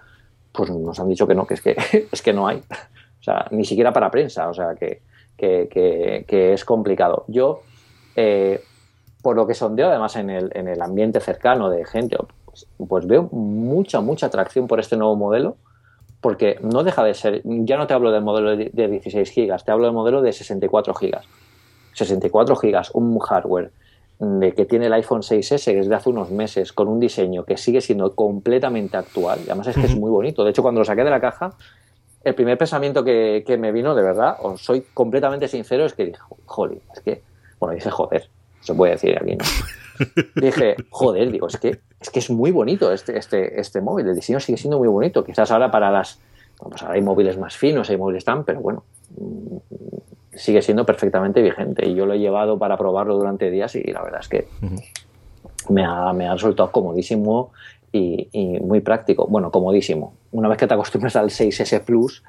[0.52, 1.76] pues nos han dicho que no, que es que,
[2.12, 2.58] es que no hay.
[2.58, 4.48] O sea, ni siquiera para prensa.
[4.48, 5.02] O sea, que,
[5.40, 7.24] que, es complicado.
[7.28, 7.62] Yo,
[8.16, 8.62] eh,
[9.22, 13.06] por lo que sondeo, además en el, en el ambiente cercano de gente, pues, pues,
[13.06, 15.56] veo mucha, mucha atracción por este nuevo modelo,
[16.20, 19.72] porque no deja de ser, ya no te hablo del modelo de 16 gigas, te
[19.72, 21.24] hablo del modelo de 64 gigas.
[21.94, 23.70] 64 gigas, un hardware
[24.20, 27.44] de que tiene el iPhone 6S que es de hace unos meses, con un diseño
[27.44, 30.44] que sigue siendo completamente actual, y además es que es muy bonito.
[30.44, 31.54] De hecho, cuando lo saqué de la caja,
[32.22, 36.20] el primer pensamiento que, me vino, de verdad, os soy completamente sincero, es que dije,
[36.46, 37.22] joder, es que,
[37.58, 38.28] bueno, dice joder,
[38.60, 39.44] se puede decir aquí, ¿no?
[40.36, 44.14] dije, joder, digo, es que es que es muy bonito este, este, este móvil, el
[44.14, 45.22] diseño sigue siendo muy bonito.
[45.22, 46.18] Quizás ahora para las,
[46.58, 48.84] pues ahora hay móviles más finos, hay móviles tan, pero bueno,
[49.18, 49.56] mm,
[50.34, 51.86] sigue siendo perfectamente vigente.
[51.86, 54.48] Y yo lo he llevado para probarlo durante días y la verdad es que
[55.68, 57.52] me ha, me ha resultado comodísimo
[57.92, 59.26] y, muy práctico.
[59.28, 60.14] Bueno, comodísimo.
[60.32, 62.22] Una vez que te acostumbras al 6S Plus,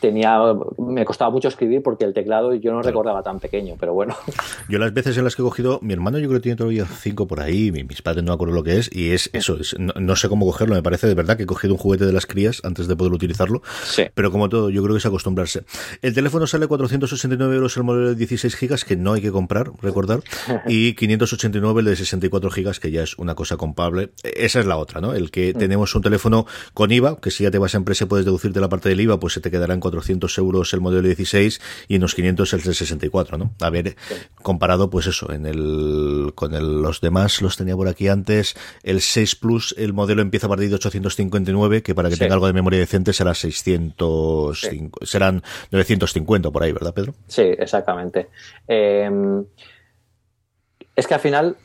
[0.00, 0.38] tenía
[0.78, 4.16] me costaba mucho escribir porque el teclado yo no recordaba tan pequeño, pero bueno.
[4.68, 6.86] Yo las veces en las que he cogido, mi hermano yo creo que tiene todavía
[6.86, 9.76] cinco por ahí, mis padres no me acuerdo lo que es, y es eso, es,
[9.78, 12.26] no, sé cómo cogerlo, me parece de verdad que he cogido un juguete de las
[12.26, 14.04] crías antes de poder utilizarlo, sí.
[14.14, 15.64] pero como todo, yo creo que es acostumbrarse.
[16.02, 19.70] El teléfono sale 469 euros el modelo de 16 gigas, que no hay que comprar,
[19.82, 20.20] recordar,
[20.66, 24.10] y 589 el de 64 gigas, que ya es una cosa comprable.
[24.22, 25.14] Esa es la otra, ¿no?
[25.14, 25.58] El que mm.
[25.58, 28.68] tenemos un teléfono con IVA, que si ya te vas a empresa puedes deducirte la
[28.68, 32.00] parte del IVA, pues se te quedará en 400 euros el modelo 16 y en
[32.00, 33.52] los 500 el de 64, ¿no?
[33.60, 33.94] A ver,
[34.42, 39.00] comparado, pues eso, en el, con el, los demás los tenía por aquí antes, el
[39.00, 42.54] 6 Plus, el modelo empieza a partir de 859, que para que tenga algo de
[42.54, 44.68] memoria decente será 600,
[45.02, 47.14] serán 950 por ahí, ¿verdad, Pedro?
[47.28, 48.28] Sí, exactamente.
[48.66, 49.44] Em,
[50.96, 51.56] es que al final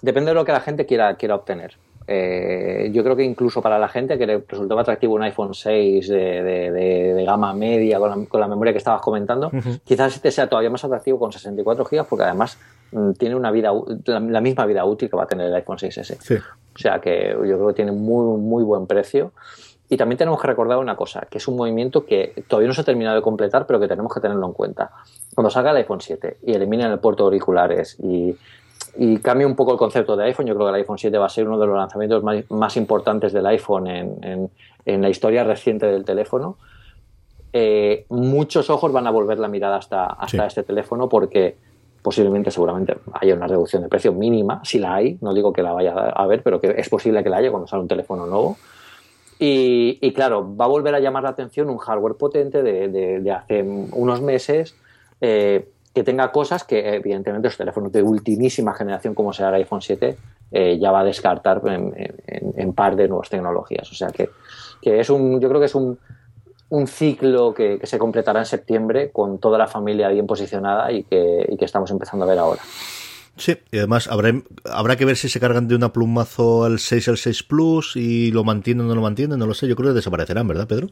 [0.00, 1.76] depende de lo que la gente quiera, quiera obtener.
[2.06, 6.08] Eh, yo creo que incluso para la gente que le resultaba atractivo un iPhone 6
[6.08, 9.50] de, gama media con la, memoria que estabas comentando,
[9.84, 12.58] quizás este sea todavía más atractivo con 64 GB porque además
[12.92, 13.72] mm, tiene una vida
[14.06, 16.42] la, misma vida útil que va a tener el iPhone 6S.
[16.74, 19.32] O sea que yo creo que tiene muy, muy buen precio.
[19.88, 22.80] Y también tenemos que recordar una cosa, que es un movimiento que todavía no se
[22.80, 24.90] ha terminado de completar, pero que tenemos que tenerlo en cuenta.
[25.34, 28.34] Cuando salga el iPhone 7 y eliminen el puerto de auriculares y,
[28.96, 30.46] y cambia un poco el concepto de iPhone.
[30.46, 33.32] Yo creo que el iPhone 7 va a ser uno de los lanzamientos más, importantes
[33.32, 34.50] del iPhone en,
[34.84, 36.56] la historia reciente del teléfono.
[37.52, 41.56] Eh, muchos ojos van a volver la mirada hasta, hasta este teléfono porque
[42.02, 45.72] posiblemente, seguramente haya una reducción de precio mínima, si la hay, no digo que la
[45.72, 48.56] vaya a ver, pero que es posible que la haya cuando sale un teléfono nuevo.
[49.44, 54.20] Y, claro, va a volver a llamar la atención un hardware potente de, hace unos
[54.20, 54.76] meses
[55.20, 59.82] eh, que tenga cosas que evidentemente los teléfonos de ultimísima generación como sea el iPhone
[59.82, 60.16] 7
[60.50, 63.90] eh, ya va a descartar en, par de nuevas tecnologías.
[63.90, 64.30] O sea que,
[64.80, 65.98] que, es un, yo creo que es un,
[66.70, 71.46] un ciclo que, se completará en septiembre con toda la familia bien posicionada y que,
[71.48, 72.62] y que estamos empezando a ver ahora.
[73.36, 74.30] Sí, y además habrá,
[74.64, 78.30] habrá que ver si se cargan de una plumazo al 6 al 6 Plus y
[78.30, 79.66] lo mantienen o no lo mantienen, no lo sé.
[79.68, 80.90] Yo creo que desaparecerán, ¿verdad, Pedro?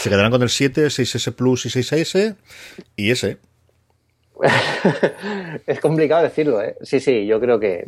[0.00, 2.36] Se quedarán con el 7, 6S Plus y 6S
[2.96, 3.38] y ese.
[5.66, 6.76] es complicado decirlo, ¿eh?
[6.82, 7.86] Sí, sí, yo creo que.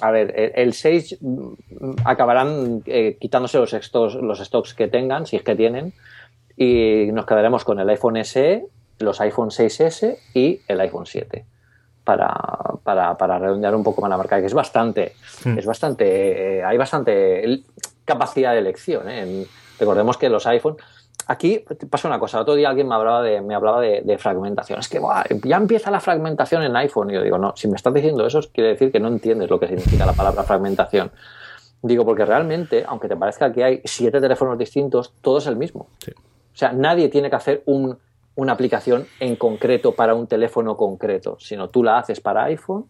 [0.00, 1.18] A ver, el 6
[2.04, 5.92] acabarán eh, quitándose los stocks, los stocks que tengan, si es que tienen,
[6.56, 8.66] y nos quedaremos con el iPhone SE,
[8.98, 11.44] los iPhone 6S y el iPhone 7
[12.04, 15.12] para, para, redondear un poco más la marca, que es bastante,
[15.44, 15.58] hmm.
[15.58, 17.62] es bastante, eh, hay bastante
[18.04, 19.08] capacidad de elección.
[19.10, 19.46] ¿eh?
[19.78, 20.76] recordemos que los iPhone,
[21.28, 24.88] aquí pasa una cosa, otro día alguien me hablaba de, me hablaba de, fragmentación, es
[24.88, 25.00] que
[25.44, 28.40] ya empieza la fragmentación en iPhone, y yo digo, no, si me estás diciendo eso,
[28.52, 31.12] quiere decir que no entiendes lo que significa la palabra fragmentación.
[31.80, 35.86] Digo, porque realmente, aunque te parezca que hay siete teléfonos distintos, todo es el mismo.
[36.08, 37.96] O sea, nadie tiene que hacer un
[38.38, 42.86] una aplicación en concreto para un teléfono concreto, sino tú la haces para iPhone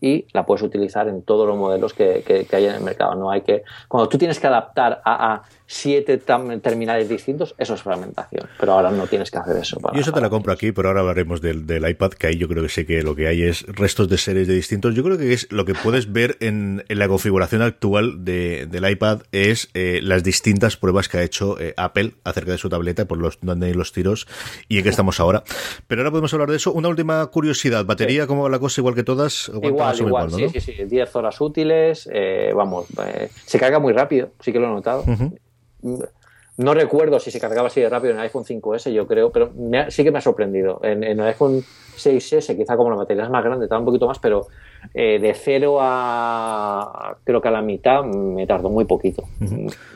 [0.00, 3.16] y la puedes utilizar en todos los modelos que, que, hay en el mercado.
[3.16, 5.42] No hay que cuando tú tienes que adaptar a
[5.72, 8.46] siete terminales distintos, eso es fragmentación.
[8.60, 9.80] Pero ahora no tienes que hacer eso.
[9.80, 12.36] Para, yo eso te la compro aquí, pero ahora hablaremos del, del, iPad, que ahí
[12.36, 14.94] yo creo que sé que lo que hay es restos de series de distintos.
[14.94, 18.88] Yo creo que es lo que puedes ver en, en la configuración actual de, del
[18.88, 23.06] iPad es eh, las distintas pruebas que ha hecho eh, Apple acerca de su tableta,
[23.06, 24.28] por los donde hay los tiros
[24.68, 25.42] y en qué estamos ahora.
[25.86, 26.72] Pero ahora podemos hablar de eso.
[26.72, 28.82] Una última curiosidad, batería, ¿cómo va la cosa?
[28.82, 29.50] Igual que todas.
[29.54, 32.86] Igual, igual, sí, sí, sí, 10 horas útiles, eh, vamos,
[33.46, 35.04] se carga muy rápido, sí que lo he notado
[36.58, 39.50] no recuerdo si se cargaba así de rápido en el iPhone 5S, yo creo, pero
[39.88, 40.80] sí que me ha sorprendido.
[40.82, 41.62] En, el iPhone
[41.96, 44.46] 6S, quizá como la batería es más grande, tarda un poquito más, pero
[44.92, 49.24] eh, de cero a creo que a la mitad me tardó muy poquito.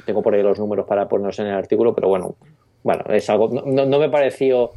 [0.06, 2.36] Tengo por ahí los números para ponerlos en el artículo, pero bueno,
[2.82, 3.48] bueno, es algo.
[3.48, 4.70] No, me pareció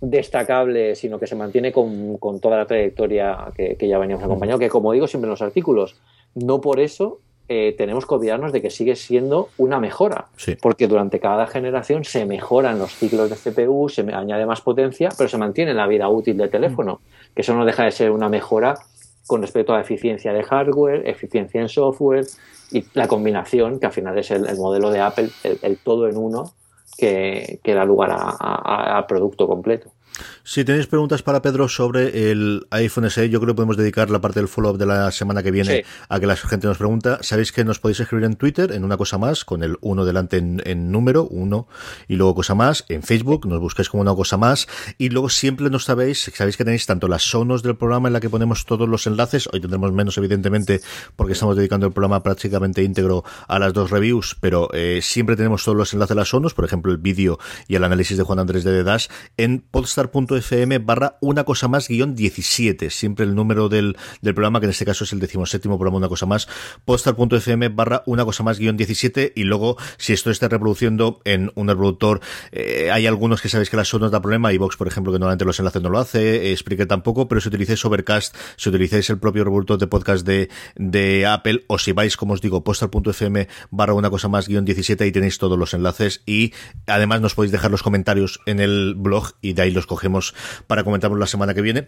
[0.00, 4.68] destacable, sino que se mantiene con, toda la trayectoria que, que ya veníamos acompañando, que
[4.68, 5.96] como digo siempre en los artículos,
[6.34, 10.26] no por eso eh, tenemos que olvidarnos de que sigue siendo una mejora,
[10.60, 15.28] porque durante cada generación se mejoran los ciclos de CPU, se añade más potencia, pero
[15.28, 17.00] se mantiene la vida útil del teléfono,
[17.34, 18.74] que eso no deja de ser una mejora
[19.26, 22.26] con respecto a la eficiencia de hardware, eficiencia en software
[22.72, 25.28] y la combinación, que al final es el, modelo de Apple,
[25.62, 26.52] el, todo en uno,
[26.98, 29.90] que, da lugar al producto completo.
[30.48, 34.20] Si tenéis preguntas para Pedro sobre el iPhone SE, yo creo que podemos dedicar la
[34.20, 37.18] parte del follow-up de la semana que viene a que la gente nos pregunta.
[37.22, 40.36] Sabéis que nos podéis escribir en Twitter, en una cosa más, con el uno delante
[40.36, 41.66] en, número, uno,
[42.06, 42.84] y luego cosa más.
[42.88, 44.68] En Facebook nos buscáis como una cosa más.
[44.98, 48.20] Y luego siempre nos sabéis, sabéis que tenéis tanto las sonos del programa en la
[48.20, 49.48] que ponemos todos los enlaces.
[49.52, 50.80] Hoy tendremos menos, evidentemente,
[51.16, 55.64] porque estamos dedicando el programa prácticamente íntegro a las dos reviews, pero eh, siempre tenemos
[55.64, 58.38] todos los enlaces a las sonos, por ejemplo, el vídeo y el análisis de Juan
[58.38, 63.68] Andrés de Dash en Podstar fm barra una cosa más guion 17, siempre el número
[63.68, 66.48] del, del programa, que en este caso es el decimoséptimo programa una cosa más,
[66.84, 71.68] postar.fm barra una cosa más guion 17 y luego si esto está reproduciendo en un
[71.68, 72.20] reproductor,
[72.52, 75.18] eh, hay algunos que sabéis que la son nos da problema, iVox por ejemplo que
[75.18, 79.18] normalmente los enlaces no lo hace, Spreaker tampoco, pero si utilizáis Overcast, si utilizáis el
[79.18, 83.94] propio reproductor de podcast de, de Apple o si vais, como os digo, postar.fm barra
[83.94, 86.22] una cosa más guion 17 ahí tenéis todos los enlaces.
[86.26, 86.52] Y
[86.86, 90.25] además nos podéis dejar los comentarios en el blog y de ahí los cogemos
[90.66, 91.86] para comentarlo la semana que viene.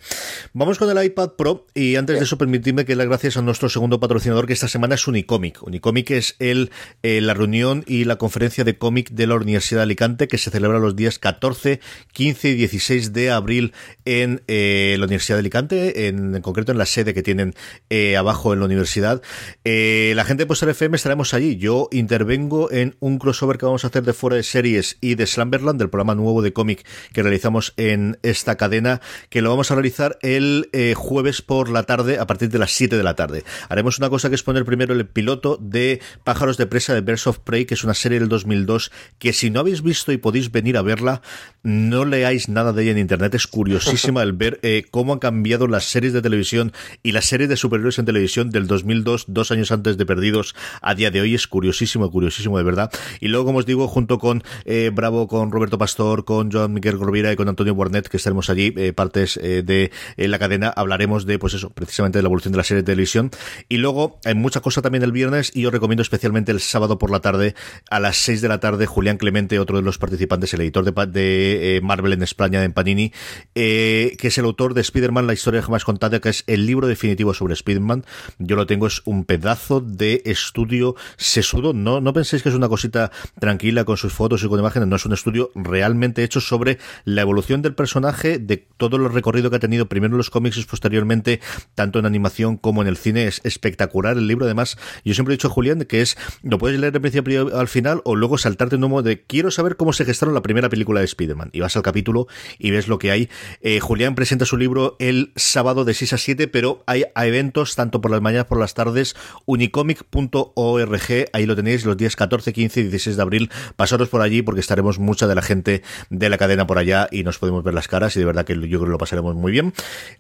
[0.53, 3.69] Vamos con el iPad Pro y antes de eso permitidme que las gracias a nuestro
[3.69, 5.63] segundo patrocinador que esta semana es Unicomic.
[5.63, 6.71] Unicomic es el,
[7.03, 10.51] eh, la reunión y la conferencia de cómic de la Universidad de Alicante que se
[10.51, 11.81] celebra los días 14,
[12.13, 13.73] 15 y 16 de abril
[14.05, 17.55] en eh, la Universidad de Alicante, en, concreto en la sede que tienen
[17.91, 19.23] eh, abajo en la universidad.
[19.65, 21.57] la gente de Postal FM estaremos allí.
[21.57, 25.27] Yo intervengo en un crossover que vamos a hacer de fuera de series y de
[25.27, 29.75] Slamberland, del programa nuevo de cómic que realizamos en esta cadena que lo vamos a
[29.75, 33.45] realizar el eh, jueves por la tarde a partir de las 7 de la tarde.
[33.69, 37.27] Haremos una cosa que es poner primero el piloto de Pájaros de Presa de Birds
[37.27, 40.53] of Prey, que es una serie del 2002 que si no habéis visto y podéis
[40.53, 41.23] venir a verla,
[41.63, 43.35] no leáis nada de ella en internet.
[43.35, 47.49] Es curiosísima el ver eh, cómo han cambiado las series de televisión y las series
[47.49, 51.35] de superhéroes en televisión del 2002, dos años antes de Perdidos, a día de hoy.
[51.35, 52.93] Es curiosísimo, curiosísimo de verdad.
[53.21, 56.99] Y luego, como os digo, junto con eh, Bravo, con Roberto Pastor, con John Miguel
[56.99, 61.27] Rovira y con Antonio Guardiola Fornet, estaremos allí, eh, partes eh, de la cadena, hablaremos
[61.27, 63.31] de, pues eso, precisamente de la evolución de la serie de televisión.
[63.69, 67.11] Y luego hay mucha cosa también el viernes y os recomiendo especialmente el sábado por
[67.11, 67.55] la tarde,
[67.91, 71.07] a las 6 de la tarde, Julián Clemente, otro de los participantes, el editor de,
[71.07, 73.13] de Marvel en España, en Panini,
[73.55, 77.35] que es el autor de Spider-Man, la historia jamás contada, que es el libro definitivo
[77.35, 78.05] sobre Spider-Man.
[78.39, 81.73] Yo lo tengo, es un pedazo de estudio sesudo.
[81.73, 84.97] No, no penséis que es una cosita tranquila con sus fotos y con imágenes, no
[84.97, 89.57] es un estudio realmente hecho sobre la evolución del personaje, de todo el recorrido que
[89.57, 91.41] ha tenido primero en los cómics y posteriormente,
[91.75, 93.27] tanto en animación como en el cine.
[93.27, 94.47] Es espectacular el libro.
[94.47, 97.69] Además, yo siempre he dicho a Julián que es, lo puedes leer de principio al
[97.69, 101.01] final o luego saltarte un modo de quiero saber cómo se gestaron la primera película
[101.01, 101.51] de Spider-Man.
[101.53, 102.29] Y vas al capítulo
[102.59, 103.29] y ves lo que hay.
[103.61, 108.01] Eh, Julián presenta su libro el sábado de 6 a 7, pero hay eventos tanto
[108.01, 109.17] por las mañanas por las tardes.
[109.47, 113.51] Unicomic.org, ahí lo tenéis los días 14, 15 y 16 de abril.
[113.77, 117.23] Pasaros por allí porque estaremos mucha de la gente de la cadena por allá y
[117.25, 119.73] nos podemos ver las y de verdad que yo creo que lo pasaremos muy bien.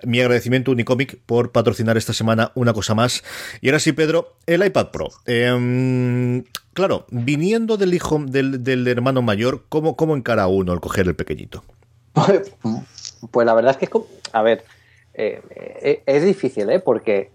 [0.03, 3.23] Mi agradecimiento Unicomic por patrocinar esta semana una cosa más.
[3.61, 5.09] Y ahora sí, Pedro, el iPad Pro.
[5.27, 11.17] Em, claro, viniendo del hijo del, hermano mayor, ¿cómo, ¿cómo encara uno el coger el
[11.17, 11.65] pequeñito?
[13.33, 13.99] Pues la verdad es que,
[14.33, 14.63] a ver,
[15.13, 15.43] eh,
[15.83, 16.79] eh, es difícil, ¿eh?
[16.79, 17.33] Porque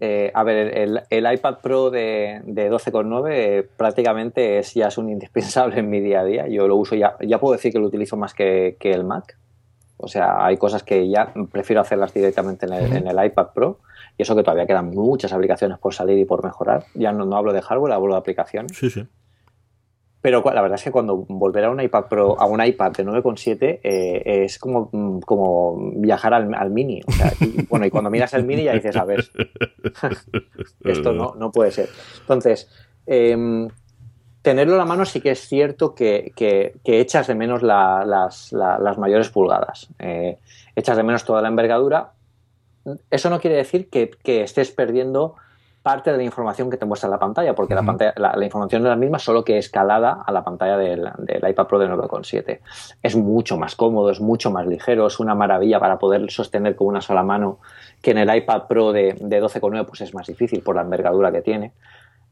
[0.00, 5.78] eh, a ver, el, iPad Pro de, de 12,9 prácticamente es, ya es un indispensable
[5.80, 6.48] en mi día a día.
[6.48, 9.38] Yo lo uso ya, ya puedo decir que lo utilizo más que, el Mac.
[9.96, 13.80] O sea, hay cosas que ya prefiero hacerlas directamente en el, iPad Pro.
[14.16, 16.84] Y eso que todavía quedan muchas aplicaciones por salir y por mejorar.
[16.94, 18.76] Ya no, no hablo de hardware, hablo de aplicaciones.
[18.76, 19.06] Sí, sí.
[20.24, 23.04] Pero la verdad es que cuando volver a un iPad Pro, a un iPad de
[23.04, 27.02] 9,7 eh, es como, mm, como viajar al, mini.
[27.40, 29.22] y, bueno, y cuando miras el mini ya dices, a ver,
[30.84, 31.90] esto no, no puede ser.
[32.20, 32.70] Entonces,
[33.04, 33.68] em,
[34.44, 36.32] tenerlo en la mano sí que es cierto que,
[36.84, 38.52] echas de menos las,
[38.98, 39.88] mayores pulgadas.
[39.98, 40.38] Eh,
[40.76, 42.12] echas de menos toda la envergadura.
[43.10, 45.36] Eso no quiere decir que, que estés perdiendo
[45.82, 48.88] parte de la información que te muestra la pantalla, porque la, pantalla, la, información es
[48.88, 51.10] la misma, solo que escalada a la pantalla del,
[51.48, 52.60] iPad Pro de 9,7.
[53.02, 56.88] Es mucho más cómodo, es mucho más ligero, es una maravilla para poder sostener con
[56.88, 57.60] una sola mano,
[58.02, 61.32] que en el iPad Pro de, de 12,9 pues es más difícil por la envergadura
[61.32, 61.72] que tiene.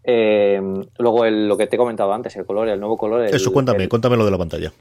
[0.05, 0.61] Eh,
[0.98, 3.24] luego lo que te he comentado antes, el color, el nuevo color.
[3.24, 4.72] Eso, cuéntame, cuéntame lo de la pantalla.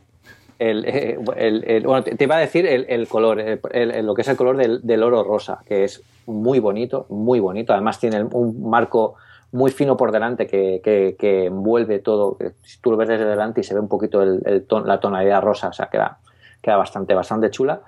[0.63, 5.24] Eh, bueno, te iba a decir el, color, lo que es el color del, oro
[5.24, 7.74] rosa, que es muy bonito, muy bonito.
[7.74, 9.15] Además tiene un marco
[9.51, 12.38] muy fino por delante que, envuelve todo.
[12.63, 15.74] Si tú lo ves desde delante y se ve un poquito la tonalidad rosa, o
[15.74, 16.19] sea, queda,
[16.61, 17.82] queda bastante, bastante chula.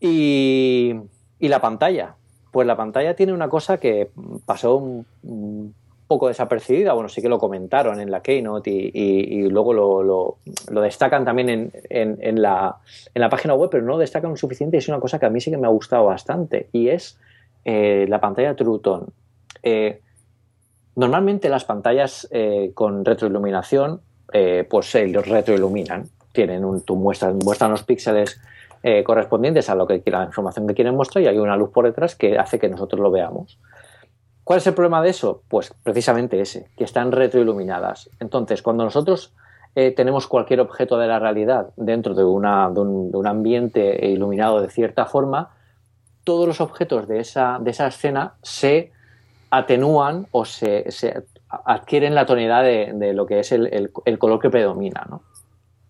[0.00, 0.94] Y,
[1.40, 2.14] y, la pantalla.
[2.52, 4.10] Pues la pantalla tiene una cosa que
[4.46, 5.74] pasó un,
[6.08, 10.38] poco desapercibida, bueno, sí que lo comentaron en la Keynote y, luego lo,
[10.82, 12.76] destacan también en, en, la,
[13.14, 15.26] en, la, página web, pero no lo destacan lo suficiente y es una cosa que
[15.26, 17.18] a mí sí que me ha gustado bastante y es
[17.66, 19.06] eh, la pantalla True Tone.
[19.62, 20.00] Eh,
[20.96, 24.00] normalmente las pantallas eh, con retroiluminación
[24.68, 28.38] pues se retroiluminan, tienen un, tú muestras, muestran los píxeles
[29.04, 32.14] correspondientes a lo que la información que quieren mostrar y hay una luz por detrás
[32.14, 33.58] que hace que nosotros lo veamos.
[34.48, 35.42] ¿Cuál es el problema de eso?
[35.46, 38.08] Pues precisamente ese, que están retroiluminadas.
[38.18, 39.34] Entonces, cuando nosotros
[39.74, 44.70] eh, tenemos cualquier objeto de la realidad dentro de, una, de, un, ambiente iluminado de
[44.70, 45.50] cierta forma,
[46.24, 48.90] todos los objetos de esa, de esa escena se
[49.50, 50.86] atenúan o se,
[51.50, 55.06] adquieren la tonalidad de, lo que es el, color que predomina.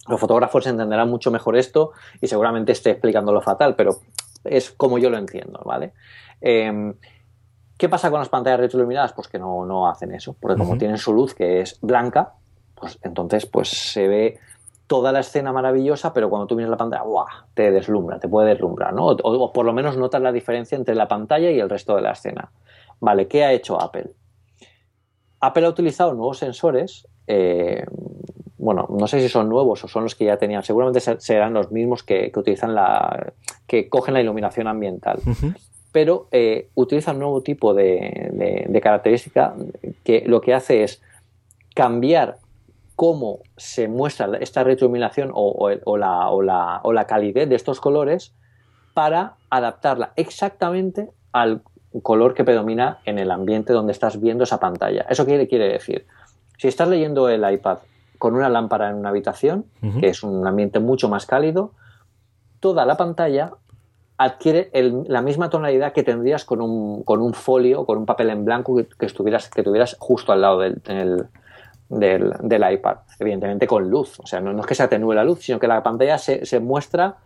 [0.08, 4.00] Los fotógrafos entenderán mucho mejor esto y seguramente esté explicándolo fatal, pero
[4.42, 5.92] es como yo lo entiendo, ¿vale?
[6.40, 6.94] Em,
[7.78, 9.12] ¿Qué pasa con las pantallas retroiluminadas?
[9.12, 12.34] Pues que no, no hacen eso, porque como tienen su luz que es blanca,
[12.74, 14.40] pues entonces pues se ve
[14.88, 17.26] toda la escena maravillosa, pero cuando tú miras la pantalla, ¡guau!
[17.54, 19.06] te deslumbra, te puede deslumbrar, ¿no?
[19.06, 22.12] O, por lo menos notas la diferencia entre la pantalla y el resto de la
[22.12, 22.50] escena.
[22.98, 24.10] Vale, ¿qué ha hecho Apple?
[25.40, 27.84] Apple ha utilizado nuevos sensores, eh,
[28.56, 31.70] bueno, no sé si son nuevos o son los que ya tenían, seguramente serán los
[31.70, 33.34] mismos que, utilizan la,
[33.68, 35.20] que cogen la iluminación ambiental
[35.92, 39.54] pero eh, utiliza un nuevo tipo de, característica
[40.04, 41.02] que lo que hace es
[41.74, 42.38] cambiar
[42.94, 48.34] cómo se muestra esta retroiluminación o, la, calidez de estos colores
[48.92, 51.62] para adaptarla exactamente al
[52.02, 55.06] color que predomina en el ambiente donde estás viendo esa pantalla.
[55.08, 56.06] ¿Eso qué quiere decir?
[56.58, 57.78] Si estás leyendo el iPad
[58.18, 59.64] con una lámpara en una habitación,
[60.00, 61.72] que es un ambiente mucho más cálido,
[62.58, 63.52] toda la pantalla
[64.18, 68.44] adquiere la misma tonalidad que tendrías con un, con un folio, con un papel en
[68.44, 70.82] blanco que, estuvieras, que tuvieras justo al lado del,
[71.88, 72.96] del, iPad.
[73.20, 74.18] Evidentemente con luz.
[74.18, 77.16] O sea, no, es que se atenúe la luz, sino que la pantalla se, muestra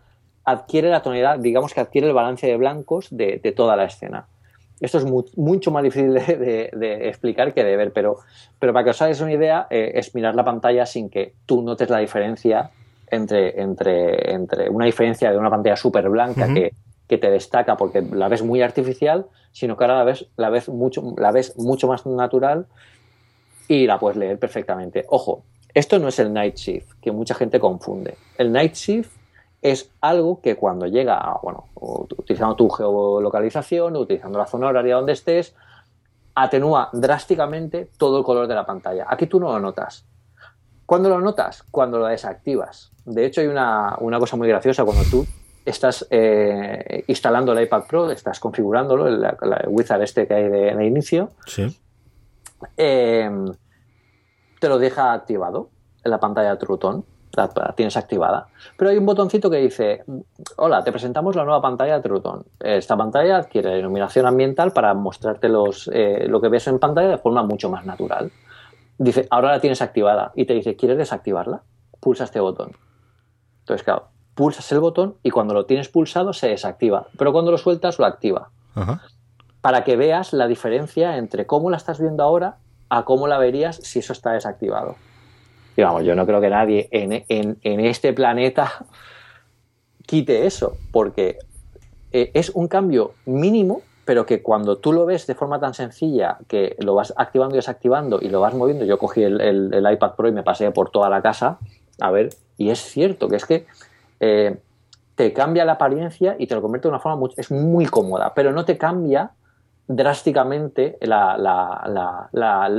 [0.45, 4.27] adquiere la tonalidad, digamos que adquiere el balance de blancos de, toda la escena.
[4.79, 5.05] Esto es
[5.37, 8.19] mucho más difícil de, explicar que de ver, pero,
[8.59, 11.63] pero para que os hagáis una idea, eh, es mirar la pantalla sin que tú
[11.63, 12.71] notes la diferencia
[13.13, 16.73] entre, entre, entre una diferencia de una pantalla súper blanca que,
[17.07, 20.69] que, te destaca porque la ves muy artificial, sino que ahora la ves, la ves,
[20.69, 22.67] mucho, la ves mucho más natural
[23.67, 25.05] y la puedes leer perfectamente.
[25.09, 25.43] Ojo,
[25.73, 28.15] esto no es el Night Shift, que mucha gente confunde.
[28.37, 29.11] El Night Shift
[29.61, 35.13] es algo que cuando llega, a, bueno, utilizando tu geolocalización, utilizando la zona horaria donde
[35.13, 35.55] estés,
[36.35, 39.05] atenúa drásticamente todo el color de la pantalla.
[39.07, 40.05] Aquí tú no lo notas.
[40.85, 41.63] ¿Cuándo lo notas?
[41.71, 42.91] Cuando lo desactivas.
[43.05, 45.25] De hecho, hay una, cosa muy graciosa cuando tú
[45.65, 49.25] estás eh, instalando el iPad Pro, estás configurándolo, el,
[49.67, 51.31] wizard este que hay de, inicio.
[51.45, 51.79] Sí.
[52.77, 53.29] Eh,
[54.59, 55.69] te lo deja activado
[56.03, 58.47] en la pantalla Trutón, la, tienes activada.
[58.77, 60.03] Pero hay un botoncito que dice,
[60.57, 62.45] hola, te presentamos la nueva pantalla de Trutón.
[62.59, 67.17] Esta pantalla adquiere iluminación ambiental para mostrarte los, eh, lo que ves en pantalla de
[67.17, 68.31] forma mucho más natural.
[68.97, 71.63] Dice, ahora la tienes activada y te dice, ¿quieres desactivarla?
[71.99, 72.71] Pulsa este botón.
[73.59, 77.57] Entonces, claro, pulsas el botón y cuando lo tienes pulsado se desactiva, pero cuando lo
[77.57, 78.49] sueltas lo activa.
[79.61, 82.57] Para que veas la diferencia entre cómo la estás viendo ahora
[82.89, 84.95] a cómo la verías si eso está desactivado.
[85.75, 88.85] Digamos, yo no creo que nadie en, este planeta
[90.05, 91.37] quite eso, porque
[92.11, 96.37] eh, es un cambio mínimo, pero que cuando tú lo ves de forma tan sencilla,
[96.47, 100.27] que lo vas activando y desactivando y lo vas moviendo, yo cogí el, iPad Pro
[100.27, 101.59] y me pasé por toda la casa
[101.99, 103.65] a ver, y es cierto que es que
[104.19, 104.57] eh,
[105.15, 108.33] te cambia la apariencia y te lo convierte de una forma muy, es muy cómoda,
[108.33, 109.31] pero no te cambia
[109.87, 110.97] drásticamente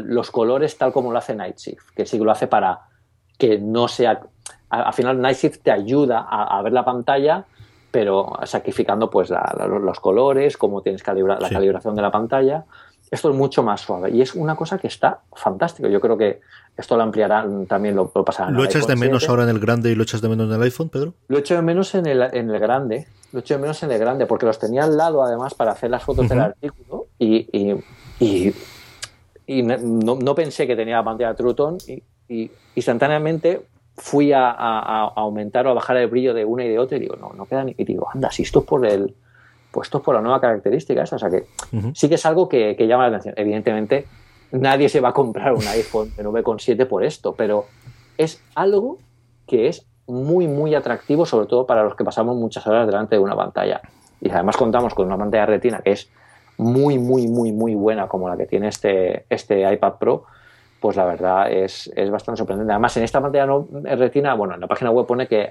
[0.03, 2.81] los colores tal como lo hace Night Shift, que sí que lo hace para
[3.39, 4.21] que no sea...
[4.71, 7.45] Al final Night Shift te ayuda a, ver la pantalla,
[7.95, 12.65] pero sacrificando pues los colores, cómo tienes calibra, la calibración de la pantalla.
[13.09, 15.89] Esto es mucho más suave y es una cosa que está fantástico.
[15.89, 16.41] Yo creo que
[16.77, 18.53] esto lo ampliarán, también lo, lo pasarán.
[18.53, 20.63] ¿Lo echas de menos ahora en el grande y lo echas de menos en el
[20.63, 21.15] iPhone, Pedro?
[21.29, 23.99] Lo echo de menos en el, en el grande, lo echo de menos en el
[24.01, 27.47] grande, porque los tenía al lado además para hacer las fotos del artículo y,
[28.19, 28.53] y,
[29.47, 33.65] y, no, pensé que tenía la pantalla Truton y, instantáneamente
[33.97, 37.17] fui a, aumentar o a bajar el brillo de una y de otra y digo,
[37.17, 37.75] no, no queda ni...
[37.77, 39.15] Y digo, anda, si esto es por el...
[39.71, 41.47] Pues esto es por la nueva característica o sea que
[41.95, 43.35] sí que es algo que, que llama la atención.
[43.37, 44.07] Evidentemente,
[44.53, 47.67] nadie se va a comprar un iPhone de 9,7 por esto, pero
[48.17, 48.99] es algo
[49.47, 53.21] que es muy, muy atractivo, sobre todo para los que pasamos muchas horas delante de
[53.21, 53.81] una pantalla.
[54.21, 56.09] Y además contamos con una pantalla retina que es
[56.57, 60.25] muy, muy, muy, muy buena, como la que tiene este, este iPad Pro,
[60.81, 62.73] pues la verdad es, es bastante sorprendente.
[62.73, 65.51] Además, en esta pantalla no, retina, bueno, en la página web pone que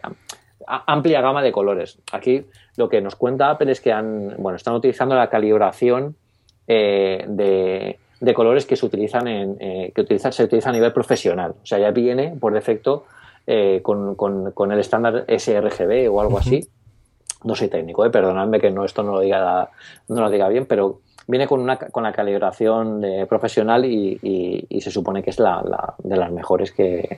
[0.68, 2.00] amplia gama de colores.
[2.12, 2.46] Aquí
[2.78, 6.16] lo que nos cuenta Apple es que han, bueno, están utilizando la calibración
[6.68, 10.94] eh, de, de colores que se utilizan en, eh, que utiliza, se utiliza a nivel
[10.94, 11.56] profesional.
[11.62, 13.06] O sea, ya viene por defecto
[13.46, 16.66] eh, con, con, el estándar sRGB o algo así.
[17.44, 19.70] No soy técnico, eh, perdonadme que no, esto no lo diga,
[20.08, 24.20] no lo diga bien, pero viene con, una, con la calibración de profesional y,
[24.70, 27.18] y, se supone que es la, la, de las mejores que,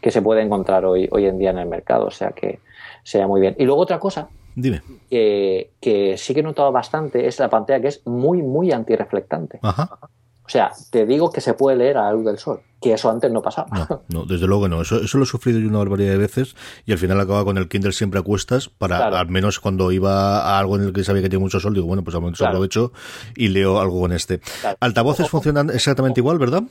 [0.00, 2.06] que se puede encontrar hoy, hoy en día en el mercado.
[2.06, 2.60] O sea que
[3.02, 3.54] sea muy bien.
[3.58, 4.82] Y luego otra cosa Dime.
[5.10, 9.58] Que, que sí que he notado bastante es la pantalla que es muy, muy antirreflectante.
[9.62, 9.98] Ajá.
[10.46, 13.10] O sea, te digo que se puede leer a la luz del sol, que eso
[13.10, 13.68] antes no pasaba.
[13.88, 14.82] No, no desde luego no.
[14.82, 17.56] Eso, eso lo he sufrido yo una barbaridad de veces y al final acababa con
[17.56, 21.02] el Kindle siempre a cuestas para, al menos cuando iba a algo en el que
[21.02, 22.92] sabía que tiene mucho sol, digo, bueno, pues al menos aprovecho
[23.36, 24.40] y leo algo con este.
[24.80, 26.62] Altavoces funcionan exactamente igual, ¿verdad?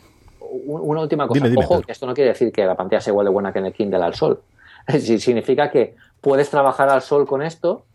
[0.65, 1.43] Una última cosa.
[1.57, 3.74] Ojo, esto no quiere decir que la pantalla sea igual de buena que en el
[3.74, 4.41] Kindle al sol.
[4.99, 7.86] Significa que puedes trabajar al sol con esto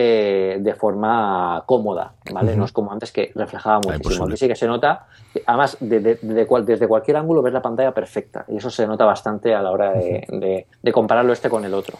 [0.00, 2.54] eh, de forma cómoda, ¿vale?
[2.54, 4.26] No es como antes que reflejaba muchísimo.
[4.26, 5.08] Aquí sí que se nota,
[5.44, 9.72] además, desde cualquier ángulo ves la pantalla perfecta y eso se nota bastante a la
[9.72, 11.98] hora de, compararlo este con el otro.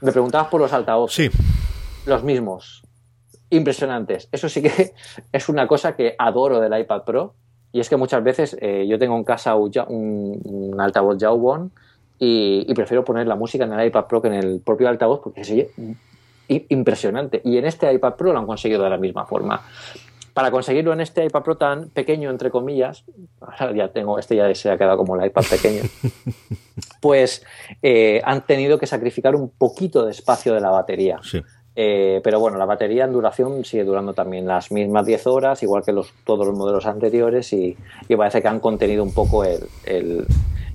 [0.00, 1.30] Me preguntabas por los altavoces.
[1.30, 1.38] Sí.
[2.06, 2.82] Los mismos.
[3.50, 4.28] Impresionantes.
[4.32, 4.94] Eso sí que
[5.32, 7.34] es una cosa que adoro del iPad Pro
[7.70, 9.70] y es que muchas veces eh, yo tengo en casa un,
[10.42, 11.70] un altavoz Jawbone
[12.18, 15.20] y, y, prefiero poner la música en el iPad Pro que en el propio altavoz
[15.22, 15.70] porque se oye
[16.48, 17.40] impresionante.
[17.44, 19.62] Y en este iPad Pro lo han conseguido de la misma forma.
[20.34, 23.04] Para conseguirlo en este iPad Pro tan pequeño, entre comillas,
[23.74, 25.82] ya tengo, este ya se ha quedado como el iPad pequeño,
[27.00, 27.44] pues
[27.82, 31.20] eh, han tenido que sacrificar un poquito de espacio de la batería.
[31.74, 35.84] Eh, pero bueno, la batería en duración sigue durando también las mismas 10 horas, igual
[35.84, 37.76] que los, todos los modelos anteriores, y,
[38.16, 40.26] parece que han contenido un poco el,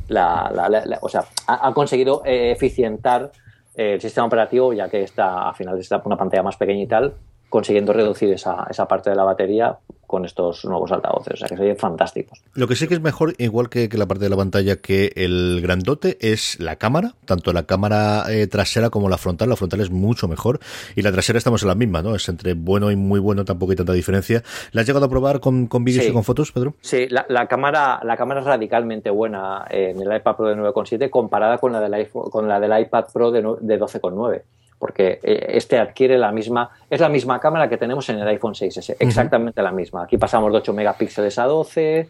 [0.08, 3.32] la, o sea, han conseguido eh, eficientar
[3.76, 7.14] el sistema operativo, ya que está al final está una pantalla más pequeña y tal,
[7.50, 9.78] consiguiendo reducir esa, esa parte de la batería
[10.08, 11.34] con estos nuevos altavoces.
[11.34, 12.42] O sea que serían fantásticos.
[12.54, 15.60] Lo que sí que es mejor, igual que, la parte de la pantalla que el
[15.62, 19.50] grandote, es la cámara, tanto la cámara eh, trasera como la frontal.
[19.50, 20.60] La frontal es mucho mejor
[20.96, 22.16] y la trasera estamos en la misma, ¿no?
[22.16, 24.44] Es entre bueno y muy bueno, tampoco hay tanta diferencia.
[24.72, 26.76] ¿La has llegado a probar con, con vídeos y con fotos, Pedro?
[26.82, 31.58] Sí, la, cámara, la cámara es radicalmente buena en el iPad Pro de 9,7 comparada
[31.58, 34.42] con la del, iPhone, con la del iPad Pro de, de 12,9
[34.84, 38.52] porque eh, este adquiere la misma, es la misma cámara que tenemos en el iPhone
[38.52, 40.04] 6S, exactamente la misma.
[40.04, 42.10] Aquí pasamos de 8 megapíxeles a 12,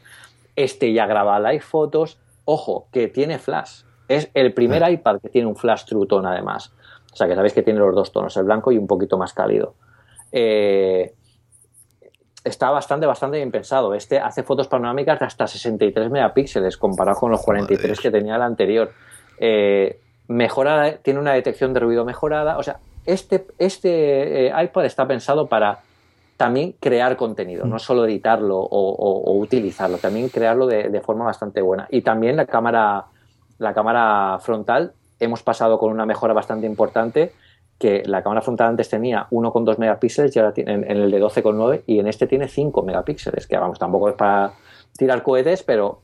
[0.56, 5.48] este ya graba live fotos, ojo, que tiene flash, es el primer iPad que tiene
[5.48, 6.74] un flash True Tone además,
[7.12, 9.34] o sea que sabéis que tiene los dos tonos, el blanco y un poquito más
[9.34, 9.76] cálido.
[10.32, 11.14] Eh,
[12.44, 13.94] está bastante, bastante bien pensado.
[13.94, 18.42] Este hace fotos panorámicas de hasta 63 megapíxeles comparado con los 43 que tenía el
[18.42, 18.92] anterior.
[19.38, 22.58] Eh, mejora, tiene una detección de ruido mejorada.
[22.58, 25.80] O sea, este, este eh, iPad está pensado para
[26.38, 27.80] también crear contenido, no mm.
[27.80, 31.88] solo editarlo o, utilizarlo, también crearlo de, forma bastante buena.
[31.90, 33.06] Y también la cámara,
[33.60, 37.34] la cámara frontal, hemos pasado con una mejora bastante importante,
[37.78, 41.84] que la cámara frontal antes tenía 1,2 megapíxeles y ahora tiene, en, el de 12,9
[41.86, 44.54] y en este tiene 5 megapíxeles, que vamos, tampoco es para
[44.98, 46.02] tirar cohetes, pero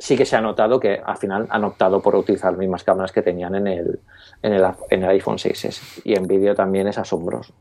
[0.00, 3.12] sí que se ha notado que al final han optado por utilizar las mismas cámaras
[3.12, 4.00] que tenían en el,
[4.42, 6.00] en el, en el iPhone 6S.
[6.04, 7.52] Y en vídeo también es asombroso.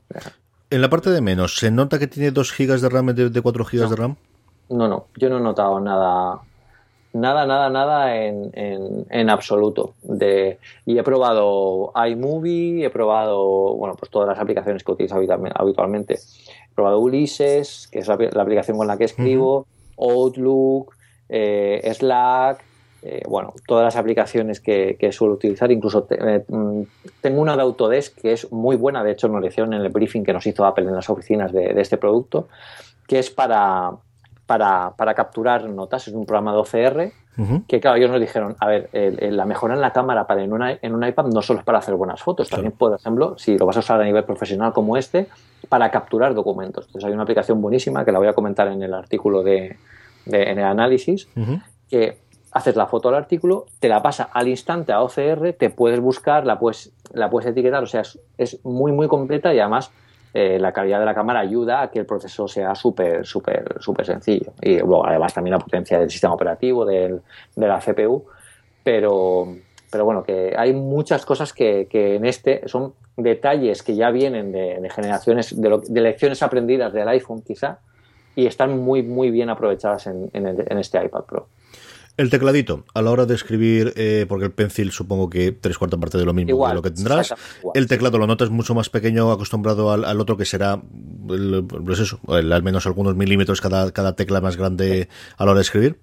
[0.70, 3.42] En la parte de menos, ¿se nota que tiene 2 GB de RAM de, de
[3.42, 4.16] 4 GB de RAM?
[4.70, 6.40] No, no, yo no he notado nada,
[7.12, 9.96] nada, nada, nada en, en, absoluto.
[10.02, 16.14] De, y he probado iMovie, he probado, bueno, pues todas las aplicaciones que utilizo habitualmente.
[16.14, 19.66] He probado Ulises, que es la, aplicación con la que escribo,
[19.98, 20.94] Outlook,
[21.30, 22.64] eh, Slack,
[23.02, 26.82] eh, bueno, todas las aplicaciones que, suelo utilizar, incluso eh, mm,
[27.22, 29.90] tengo una de Autodesk que es muy buena, de hecho nos lo hicieron en el
[29.90, 32.50] briefing que nos hizo Apple en las oficinas de, este producto,
[33.08, 33.92] que es para,
[34.46, 37.12] para, capturar notas, es un programa de OCR,
[37.70, 40.78] que claro, ellos nos dijeron, a ver, la mejora en la cámara para en, una,
[40.82, 43.66] en un iPad no solo es para hacer buenas fotos, también, por ejemplo, si lo
[43.66, 45.30] vas a usar a nivel profesional como este,
[45.70, 46.88] para capturar documentos.
[46.88, 49.78] Entonces hay una aplicación buenísima que la voy a comentar en el artículo de,
[50.34, 51.28] en el análisis,
[51.90, 52.18] que
[52.52, 56.46] haces la foto del artículo, te la pasa al instante a OCR, te puedes buscar,
[56.46, 58.02] la puedes, la puedes etiquetar, o sea,
[58.38, 59.92] es, muy, muy completa y además
[60.34, 64.06] eh, la calidad de la cámara ayuda a que el proceso sea súper, súper, súper
[64.06, 64.54] sencillo.
[64.62, 67.22] Y luego, además, también la potencia del sistema operativo, del,
[67.56, 68.26] de la CPU,
[68.84, 69.56] pero,
[69.92, 74.90] pero bueno, que hay muchas cosas que, en este son detalles que ya vienen de,
[74.90, 77.80] generaciones, de, de lecciones aprendidas del iPhone quizá,
[78.40, 81.48] y están muy, muy bien aprovechadas en, este iPad Pro.
[82.18, 86.00] El tecladito, a la hora de escribir, eh, porque el pencil supongo que tres cuartas
[86.00, 87.34] partes de lo mismo de lo que tendrás.
[87.74, 90.82] El teclado lo notas mucho más pequeño, acostumbrado al, otro que será,
[91.28, 95.64] pues eso, al menos algunos milímetros cada, cada tecla más grande a la hora de
[95.64, 96.00] escribir.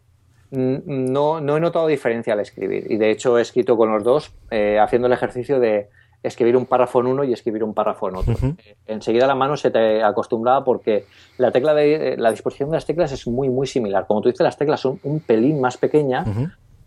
[0.50, 4.04] Mm, no, no he notado diferencia al escribir y de hecho he escrito con los
[4.04, 5.88] dos eh, haciendo el ejercicio de
[6.26, 8.34] escribir un párrafo en uno y escribir un párrafo en otro.
[8.42, 11.06] Eh, enseguida la mano se te acostumbraba porque
[11.38, 14.06] la tecla de eh, la disposición de las teclas es muy muy similar.
[14.06, 16.28] Como tú dices, las teclas son un pelín más pequeñas,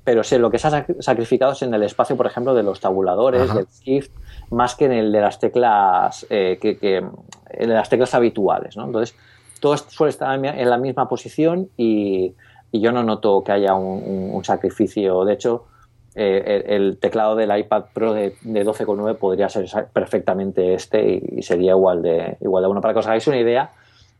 [0.03, 2.79] pero sé, lo que se ha sacrificado es en el espacio, por ejemplo, de los
[2.79, 4.11] tabuladores, del shift,
[4.49, 7.03] más que en el de las teclas eh, que,
[7.49, 8.85] en las teclas habituales, ¿no?
[8.85, 9.15] Entonces,
[9.59, 12.33] todo suele estar en la misma posición y,
[12.71, 15.25] yo no noto que haya un sacrificio.
[15.25, 15.65] De hecho,
[16.21, 22.01] eh, el, teclado del iPad Pro de, 12,9 podría ser perfectamente este y, sería igual
[22.01, 22.81] de, igual de bueno.
[22.81, 23.71] Para que os hagáis una idea,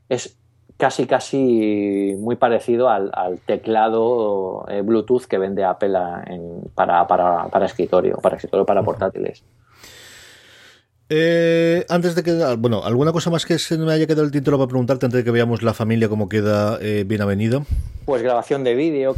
[0.07, 0.37] es
[0.77, 3.11] casi casi muy parecido al,
[3.45, 5.99] teclado eh, Bluetooth que vende Apple
[6.73, 9.43] para, para, para, escritorio, para escritorio para portátiles.
[11.09, 14.57] Eh, antes de que, bueno, ¿alguna cosa más que se me haya quedado el título
[14.57, 17.65] para preguntarte antes de que veamos la familia cómo queda eh, bien avenido?
[18.05, 19.15] Pues grabación de vídeo,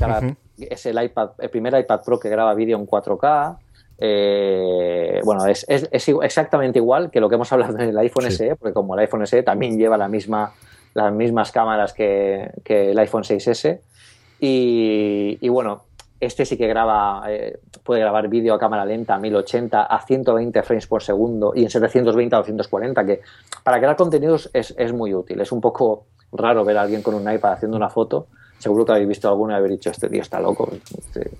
[0.69, 3.57] es el iPad, el primer iPad Pro que graba vídeo en 4K.
[4.03, 8.73] Eh, bueno, es, exactamente igual que lo que hemos hablado en el iPhone SE, porque
[8.73, 10.53] como el iPhone SE también lleva la misma,
[10.93, 13.79] las mismas cámaras que, el iPhone 6S.
[14.39, 15.83] Y, y bueno,
[16.21, 20.61] este sí que graba, eh, puede grabar vídeo a cámara lenta a 1080 a 120
[20.61, 23.21] frames por segundo y en 720 a 240, que
[23.63, 25.41] para crear contenidos es, muy útil.
[25.41, 28.27] Es un poco raro ver a alguien con un iPad haciendo una foto.
[28.61, 30.69] Seguro que habéis visto alguno y haber dicho, este tío está loco.
[30.71, 31.31] Este,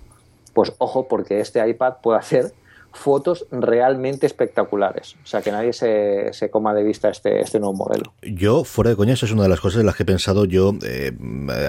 [0.54, 2.52] pues ojo, porque este iPad puede hacer
[2.94, 5.16] fotos realmente espectaculares.
[5.24, 8.14] O sea, que nadie se, se coma de vista este, este nuevo modelo.
[8.22, 10.74] Yo, fuera de coñas, es una de las cosas en las que he pensado yo.
[10.84, 11.12] Eh,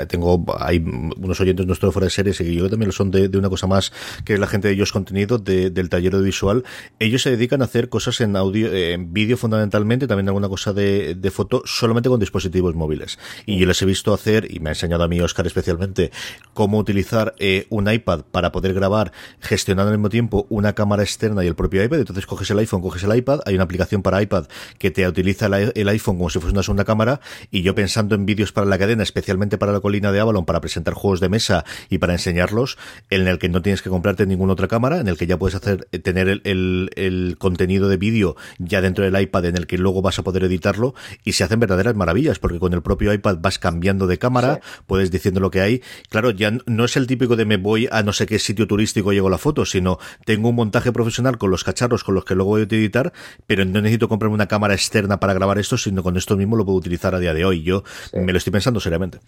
[0.08, 3.48] tengo, hay unos oyentes nuestros fuera de series y yo también lo son de, una
[3.48, 3.92] cosa más
[4.24, 6.64] que es la gente de ellos contenido del taller de visual.
[6.98, 11.14] Ellos se dedican a hacer cosas en audio, en vídeo fundamentalmente, también alguna cosa de,
[11.14, 13.18] de foto, solamente con dispositivos móviles.
[13.46, 16.10] Y yo les he visto hacer, y me ha enseñado a mí Oscar especialmente,
[16.54, 21.44] cómo utilizar eh, un iPad para poder grabar gestionando al mismo tiempo una cámara externa
[21.44, 22.00] y el propio iPad.
[22.00, 24.46] Entonces coges el iPhone, coges el iPad, hay una aplicación para iPad
[24.78, 28.26] que te utiliza el iPhone como si fuese una segunda cámara y yo pensando en
[28.26, 31.64] vídeos para la cadena, especialmente para la colina de Avalon, para presentar juegos de mesa
[31.88, 32.78] y para enseñarlos,
[33.10, 35.54] en el que no tienes que comprarte ninguna otra cámara, en el que ya puedes
[35.54, 39.78] hacer eh, tener el, el, contenido de vídeo ya dentro del iPad en el que
[39.78, 40.94] luego vas a poder editarlo
[41.24, 45.10] y se hacen verdaderas maravillas porque con el propio iPad vas cambiando de cámara, puedes
[45.10, 45.82] diciendo lo que hay.
[46.08, 49.12] Claro, ya no es el típico de me voy a no sé qué sitio turístico
[49.12, 51.01] y llego la foto, sino tengo un montaje profesional
[51.38, 53.12] con los cacharros con los que luego voy a editar,
[53.46, 56.64] pero no necesito comprarme una cámara externa para grabar esto, sino con esto mismo lo
[56.64, 57.62] puedo utilizar a día de hoy.
[57.62, 57.82] Yo
[58.12, 59.18] me lo estoy pensando seriamente.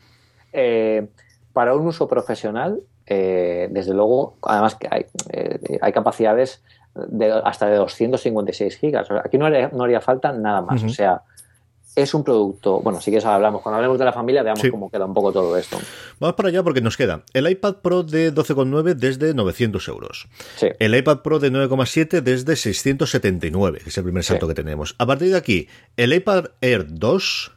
[0.53, 1.07] Eh,
[1.53, 6.63] para un uso profesional, eh, desde luego, además que hay, eh, hay capacidades
[6.95, 9.09] de hasta de 256 gigas.
[9.25, 10.83] aquí no haría, no haría falta nada más.
[10.85, 11.23] O sea,
[11.97, 12.81] es un producto.
[12.81, 13.63] Bueno, si quieres hablamos.
[13.63, 15.79] Cuando hablemos de la familia, veamos cómo queda un poco todo esto.
[16.19, 20.29] Vamos para allá porque nos queda el iPad Pro de 12,9 desde 900 euros.
[20.79, 24.95] El iPad Pro de 9,7 desde 679, que es el primer salto que tenemos.
[24.99, 27.53] A partir de aquí, el iPad Air 2,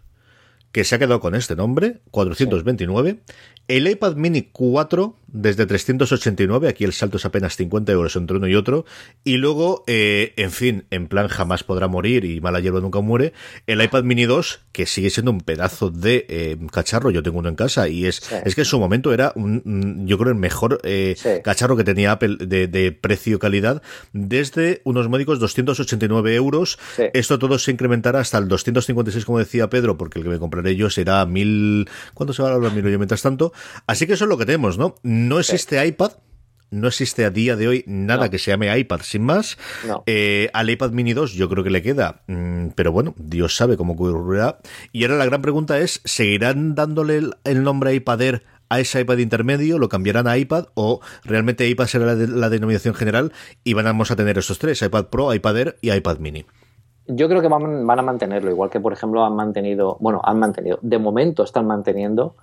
[0.71, 3.19] que se ha quedado con este nombre, 429.
[3.67, 8.47] El iPad Mini 4 desde 389, aquí el salto es apenas 50 euros entre uno
[8.47, 8.85] y otro,
[9.23, 13.33] y luego, eh, en fin, en plan jamás podrá morir y mala hierba nunca muere,
[13.67, 17.49] el iPad Mini 2, que sigue siendo un pedazo de eh, cacharro, yo tengo uno
[17.49, 20.79] en casa, y es, es que en su momento era, un, yo creo, el mejor
[20.83, 23.81] eh, cacharro que tenía Apple de, de precio-calidad,
[24.13, 26.79] desde unos módicos 289 euros,
[27.13, 30.75] esto todo se incrementará hasta el 256, como decía Pedro, porque el que me compraré
[30.75, 33.51] yo será mil, ¿cuánto se va a los mil yo mientras tanto?
[33.85, 34.95] Así que eso es lo que tenemos, ¿no?
[35.17, 36.11] No existe iPad,
[36.69, 39.57] no existe a día de hoy nada que se llame iPad sin más.
[40.05, 43.77] Eh, al iPad Mini 2 yo creo que le queda, mm, pero bueno, Dios sabe
[43.77, 44.59] cómo ocurrirá.
[44.91, 49.17] Y ahora la gran pregunta es, ¿seguirán dándole el, nombre iPad Air a ese iPad
[49.17, 49.79] intermedio?
[49.79, 50.65] ¿Lo cambiarán a iPad?
[50.75, 53.31] ¿O realmente iPad será la, denominación general
[53.63, 56.45] y vamos a tener esos tres, iPad Pro, iPad Air y iPad Mini?
[57.07, 60.37] Yo creo que van, van a mantenerlo, igual que por ejemplo han mantenido, bueno, han
[60.37, 62.35] mantenido, de momento están manteniendo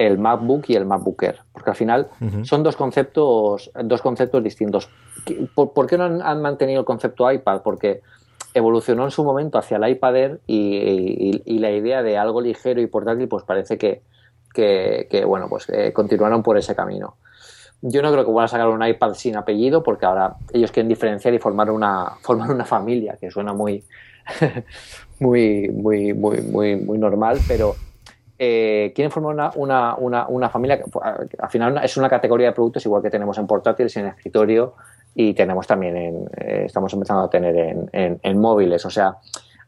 [0.00, 2.08] el MacBook y el MacBook Air, porque al final
[2.42, 4.88] son dos conceptos, dos conceptos distintos.
[5.54, 7.60] ¿Por, qué no han, mantenido el concepto iPad?
[7.62, 8.00] Porque
[8.54, 12.86] evolucionó en su momento hacia el iPad Air y, la idea de algo ligero y
[12.86, 14.00] portátil, pues parece que,
[14.54, 17.16] que, bueno, pues eh, continuaron por ese camino.
[17.82, 20.88] Yo no creo que van a sacar un iPad sin apellido, porque ahora ellos quieren
[20.88, 23.84] diferenciar y formar una, formar una familia, que suena muy,
[25.20, 27.74] muy, muy, muy, muy, muy normal, pero
[28.42, 31.04] eh, quieren formar una, familia que pues,
[31.38, 34.76] al final es una categoría de productos igual que tenemos en portátiles, en escritorio
[35.14, 38.86] y tenemos también en, eh, estamos empezando a tener en, móviles.
[38.86, 39.18] O sea,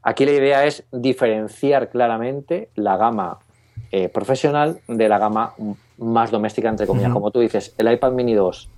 [0.03, 3.41] aquí la idea es diferenciar claramente la gama
[3.91, 5.53] eh, profesional de la gama
[5.99, 7.13] más doméstica, entre comillas.
[7.13, 8.71] Como tú dices, el iPad mini 2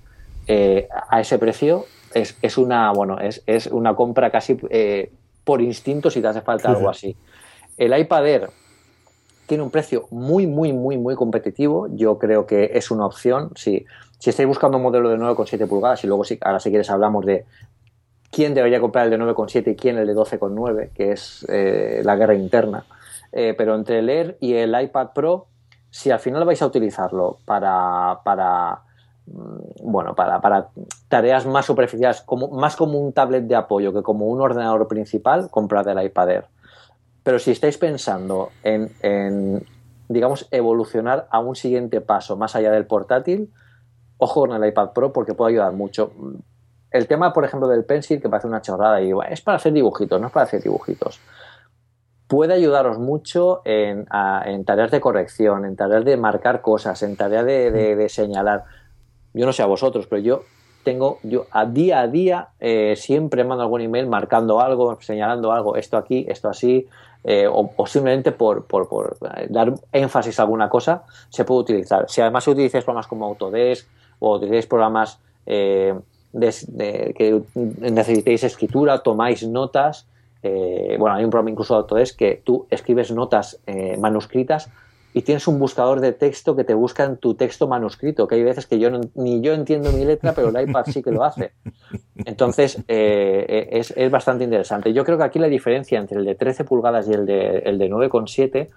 [1.09, 4.59] a ese precio es, una, bueno, es, es una compra casi
[5.45, 7.15] por instinto si te hace falta algo así.
[7.77, 8.49] El iPad Air
[9.47, 11.87] tiene un precio muy, muy, muy, muy competitivo.
[11.91, 13.51] Yo creo que es una opción.
[13.55, 13.85] Si,
[14.19, 17.25] si estáis buscando un modelo de 9,7 pulgadas y luego si, ahora si quieres hablamos
[17.25, 17.45] de
[18.31, 22.15] quién debería comprar el de 9,7 y quién el de 12,9, que es eh, la
[22.15, 22.85] guerra interna.
[23.31, 25.47] Eh, pero entre el Air y el iPad Pro,
[25.89, 28.81] si al final vais a utilizarlo para, para
[29.27, 30.69] mm, bueno, para, para,
[31.07, 35.49] tareas más superficiales, como, más como un tablet de apoyo que como un ordenador principal,
[35.49, 36.45] comprad el iPad Air.
[37.25, 39.65] Pero si estáis pensando en,
[40.07, 43.51] digamos, evolucionar a un siguiente paso más allá del portátil,
[44.19, 46.11] ojo con el iPad Pro porque puede ayudar mucho.
[46.91, 50.21] El tema, por ejemplo, del pencil, que parece una chorrada y es para hacer dibujitos,
[50.21, 51.19] no es para hacer dibujitos.
[52.27, 54.05] Puede ayudaros mucho en,
[54.63, 58.65] tareas de corrección, en tareas de marcar cosas, en tareas de, señalar.
[59.33, 60.43] Yo no sé a vosotros, pero yo
[60.83, 65.75] tengo, yo a día a día eh, siempre mando algún email marcando algo, señalando algo,
[65.75, 66.87] esto aquí, esto así,
[67.27, 72.05] eh, o, simplemente por, eh, dar énfasis a alguna cosa, se puede utilizar.
[72.07, 73.87] Si además utilizáis programas como Autodesk
[74.19, 75.95] o utilizáis programas eh,
[76.31, 77.41] que
[77.79, 80.05] necesitéis escritura, tomáis notas,
[80.43, 83.59] bueno, hay un programa incluso de Autodesk que tú escribes notas
[83.97, 84.69] manuscritas
[85.17, 88.43] y tienes un buscador de texto que te busca en tu texto manuscrito, que hay
[88.43, 91.53] veces que yo ni yo entiendo mi letra, pero el iPad sí que lo hace.
[92.25, 94.91] Entonces, eh, es, es, bastante interesante.
[94.91, 97.77] Yo creo que aquí la diferencia entre el de 13 pulgadas y el de, el
[97.77, 98.67] de 9,7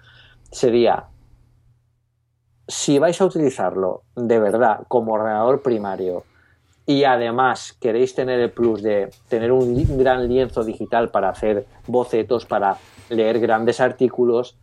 [0.49, 1.07] sería,
[2.69, 6.23] si vais a utilizarlo de verdad como ordenador primario
[6.85, 12.45] y además queréis tener el plus de tener un gran lienzo digital para hacer bocetos,
[12.45, 12.77] para
[13.09, 14.57] leer grandes artículos,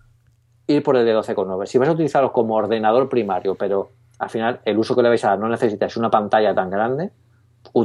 [0.66, 1.66] ir por el de 12,9.
[1.66, 5.24] Si vais a utilizarlo como ordenador primario, pero al final el uso que le vais
[5.24, 7.10] a dar no necesitáis una pantalla tan grande,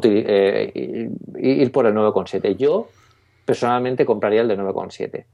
[0.03, 2.55] eh, ir por el 9,7.
[2.55, 2.87] Yo
[3.45, 5.25] personalmente compraría el de 9,7.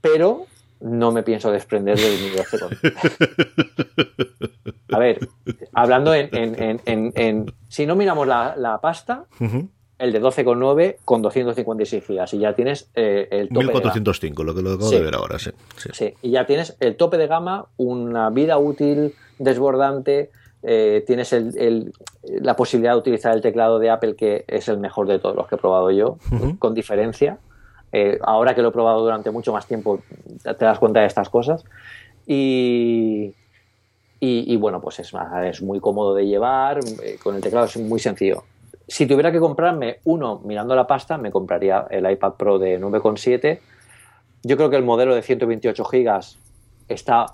[0.00, 0.46] Pero
[0.80, 4.06] no me pienso desprender del mi 12,7.
[4.92, 5.18] a ver,
[5.72, 9.24] hablando en, si no miramos la, pasta,
[9.98, 14.62] el de 12,9 con 256 gigas y ya tienes eh, el tope 1405, lo que
[14.62, 15.50] lo acabo de ver ahora, sí,
[15.92, 16.14] sí.
[16.22, 20.30] y ya tienes el tope de gama, una vida útil desbordante,
[20.62, 21.92] eh, tienes el,
[22.22, 25.48] la posibilidad de utilizar el teclado de Apple, que es el mejor de todos los
[25.48, 26.18] que he probado yo,
[26.58, 27.38] con diferencia.
[27.90, 30.00] Eh, ahora que lo he probado durante mucho más tiempo,
[30.42, 31.64] te das cuenta de estas cosas.
[32.26, 33.34] Y,
[34.20, 35.12] y, bueno, pues es,
[35.44, 36.80] es muy cómodo de llevar,
[37.22, 38.44] con el teclado es muy sencillo
[38.88, 43.60] si tuviera que comprarme uno mirando la pasta, me compraría el iPad Pro de 9,7.
[44.42, 46.20] Yo creo que el modelo de 128 GB
[46.88, 47.26] está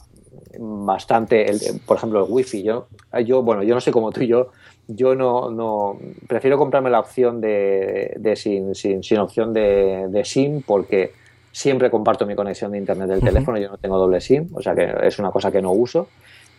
[0.59, 1.47] bastante,
[1.87, 2.63] por ejemplo, el Wi-Fi.
[2.65, 2.89] Yo,
[3.25, 4.51] yo, bueno, yo no sé cómo tú y yo,
[4.89, 5.97] yo no, no
[6.27, 11.13] prefiero comprarme la opción de, sin, sin, opción de, SIM porque
[11.53, 14.75] siempre comparto mi conexión de internet del teléfono, yo no tengo doble SIM, o sea
[14.75, 16.09] que es una cosa que no uso.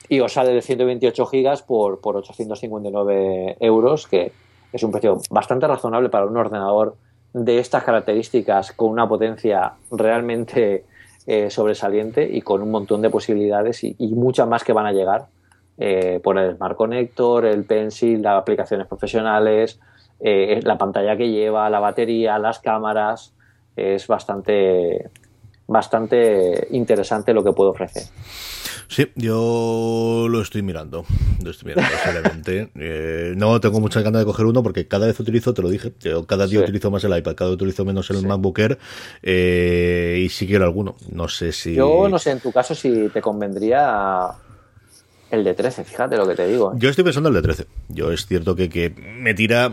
[0.07, 4.31] Y os sale de 128 GB por, por 859 euros, que,
[4.75, 6.97] es un precio bastante razonable para un ordenador
[7.33, 10.83] de estas características con una potencia realmente
[11.25, 15.27] eh, sobresaliente y con un montón de posibilidades y, muchas más que van a llegar
[15.77, 19.79] eh, por el Smart Connector, el Pencil, las aplicaciones profesionales,
[20.19, 23.33] eh, la pantalla que lleva, la batería, las cámaras.
[23.77, 25.09] Es bastante,
[25.67, 28.03] bastante interesante lo que puede ofrecer.
[28.87, 31.05] Sí, yo lo estoy mirando.
[31.43, 35.53] Lo estoy mirando, eh, no tengo muchas ganas de coger uno porque cada vez utilizo,
[35.53, 38.25] te lo dije, yo cada día utilizo más el iPad, cada vez utilizo menos el
[38.25, 38.77] MacBook Air
[39.23, 40.95] eh, y si quiero alguno.
[41.11, 41.75] No sé si.
[41.75, 44.29] Yo no sé en tu caso si te convendría
[45.35, 46.73] el de 13, fíjate lo que te digo.
[46.73, 46.77] ¿eh?
[46.79, 47.65] Yo estoy pensando el de 13.
[47.89, 49.71] Yo es cierto que, que me tira.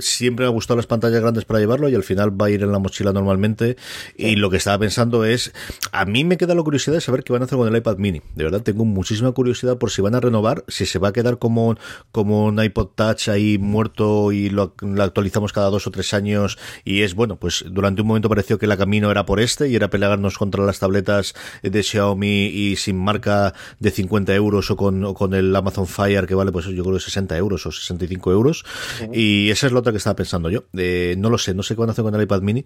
[0.00, 2.62] siempre me ha gustado las pantallas grandes para llevarlo y al final va a ir
[2.62, 3.76] en la mochila normalmente.
[4.16, 5.52] Y lo que estaba pensando es.
[5.92, 7.96] A mí me queda la curiosidad de saber qué van a hacer con el iPad
[7.98, 8.22] mini.
[8.34, 11.38] De verdad, tengo muchísima curiosidad por si van a renovar, si se va a quedar
[11.38, 11.76] como,
[12.12, 16.58] como un iPod Touch ahí muerto y lo, actualizamos cada dos o tres años.
[16.84, 19.76] Y es bueno, pues durante un momento pareció que la camino era por este y
[19.76, 25.14] era pelearnos contra las tabletas de Xiaomi y sin marca de 50 euros o con,
[25.14, 28.64] con el Amazon Fire que vale pues yo creo 60 euros o 65 euros.
[29.12, 30.64] Y esa es la otra que estaba pensando yo.
[30.72, 32.64] No lo sé, no sé a hacer con el iPad mini.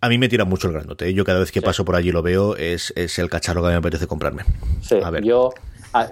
[0.00, 1.14] A mí me tira mucho el granote ¿eh?
[1.14, 3.70] yo cada vez que paso por allí lo veo es, es el cacharro que a
[3.70, 4.44] mí me apetece comprarme.
[5.02, 5.24] A ver.
[5.24, 5.52] yo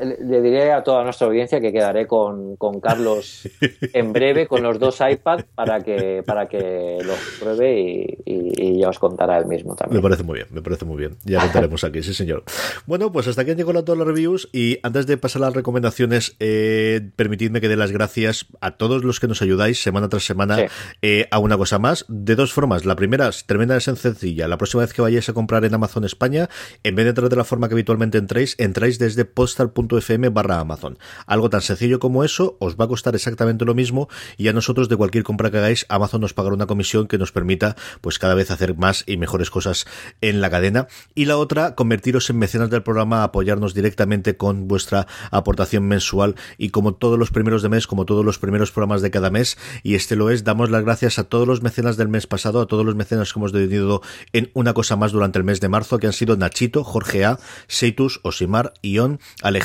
[0.01, 3.49] le diré a toda nuestra audiencia que quedaré con, con Carlos
[3.93, 8.89] en breve con los dos iPad para que para que los pruebe y, y, ya
[8.89, 9.99] os contará el mismo también.
[9.99, 11.17] Me parece muy bien, me parece muy bien.
[11.25, 12.45] Ya contaremos aquí, sí señor.
[12.87, 15.55] Bueno, pues hasta aquí han llegado todas las reviews y antes de pasar a las
[15.55, 20.25] recomendaciones, eh, permitidme que dé las gracias a todos los que nos ayudáis semana tras
[20.25, 20.67] semana
[21.03, 22.05] eh, a una cosa más.
[22.09, 22.85] De dos formas.
[22.85, 24.49] La primera es tremenda, es sencilla.
[24.49, 26.49] La próxima vez que vayáis a comprar en Amazon España,
[26.83, 30.61] en vez de entrar de la forma que habitualmente entréis, entráis desde postal .fm barra
[30.61, 30.99] Amazon.
[31.27, 34.89] Algo tan sencillo como eso os va a costar exactamente lo mismo y a nosotros
[34.89, 38.35] de cualquier compra que hagáis Amazon nos pagará una comisión que nos permita pues cada
[38.35, 39.87] vez hacer más y mejores cosas
[40.21, 40.89] en la cadena.
[41.15, 46.71] Y la otra, convertiros en mecenas del programa, apoyarnos directamente con vuestra aportación mensual y
[46.71, 49.95] como todos los primeros de mes, como todos los primeros programas de cada mes, y
[49.95, 52.85] este lo es, damos las gracias a todos los mecenas del mes pasado, a todos
[52.85, 54.03] los mecenas que hemos tenido
[54.33, 57.39] en una cosa más durante el mes de marzo, que han sido Nachito, Jorge A,
[57.69, 59.56] Seitus, Osimar, Ion, Alejandro,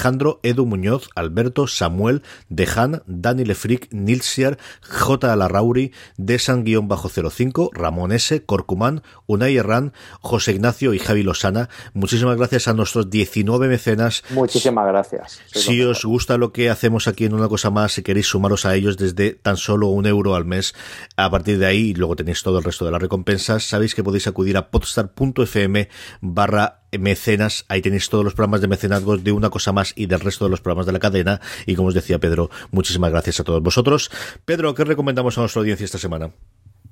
[0.44, 5.32] Edu Muñoz, Alberto, Samuel, Dejan, Dani Lefric, Nilsiar, J.
[5.32, 11.70] Alarrauri, Desan-05, Ramón S., Corcumán, Unai Herrán, José Ignacio y Javi Losana.
[11.94, 14.24] Muchísimas gracias a nuestros 19 mecenas.
[14.30, 15.42] Muchísimas gracias.
[15.48, 18.76] si os gusta lo que hacemos aquí en una cosa más, si queréis sumaros a
[18.76, 20.74] ellos desde tan solo un euro al mes,
[21.18, 24.28] a partir de ahí, luego tenéis todo el resto de las recompensas, sabéis que podéis
[24.28, 25.89] acudir a podstar.fm
[26.22, 30.20] barra mecenas, ahí tenéis todos los programas de mecenazgos de una cosa más y del
[30.20, 31.42] resto de los programas de la cadena.
[31.66, 34.12] Y como os decía Pedro, muchísimas gracias a todos vosotros.
[34.46, 36.32] Pedro, ¿qué recomendamos a nuestra audiencia esta semana?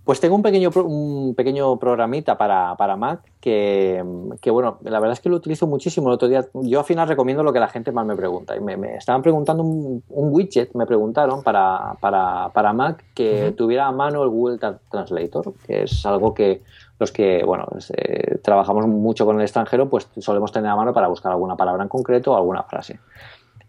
[0.09, 4.03] Pues tengo un pequeño, un pequeño programita para, para Mac que,
[4.41, 6.07] que, bueno, la verdad es que lo utilizo muchísimo.
[6.07, 8.55] El otro día, yo al final recomiendo lo que la gente más me pregunta.
[8.55, 13.91] Y me, estaban preguntando un, widget, me preguntaron para, para, para Mac que tuviera a
[13.91, 14.57] mano el Google
[14.89, 16.63] Translator, que es algo que
[16.99, 21.07] los que, bueno, eh, trabajamos mucho con el extranjero, pues solemos tener a mano para
[21.07, 22.99] buscar alguna palabra en concreto o alguna frase.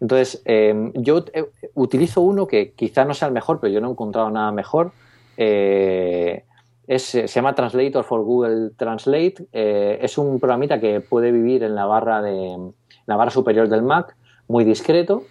[0.01, 3.89] Entonces, em, yo eh, utilizo uno que quizá no sea el mejor, pero yo no
[3.89, 4.91] he encontrado nada mejor.
[5.37, 6.45] Eh,
[6.89, 9.47] se llama Translator for Google Translate.
[9.53, 12.73] es un programita que puede vivir en la barra, de,
[13.07, 14.17] la barra superior del Mac,
[14.49, 15.23] muy discreto.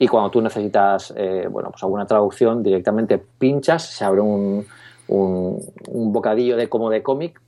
[0.00, 1.14] Y cuando tú necesitas
[1.50, 4.66] bueno, pues alguna traducción, directamente pinchas, se abre un,
[5.08, 7.40] un, bocadillo de como de cómic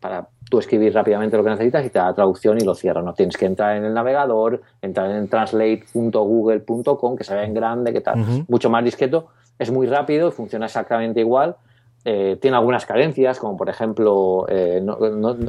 [0.00, 3.02] para tú escribir rápidamente lo que necesitas y te da traducción y lo cierra.
[3.02, 7.92] No tienes que entrar en el navegador, entrar en translate.google.com, que se ve en grande,
[7.92, 9.28] que tal, mucho más discreto.
[9.58, 11.56] Es muy rápido y funciona exactamente igual.
[12.04, 14.98] Eh, tiene algunas carencias, como por ejemplo, eh, no,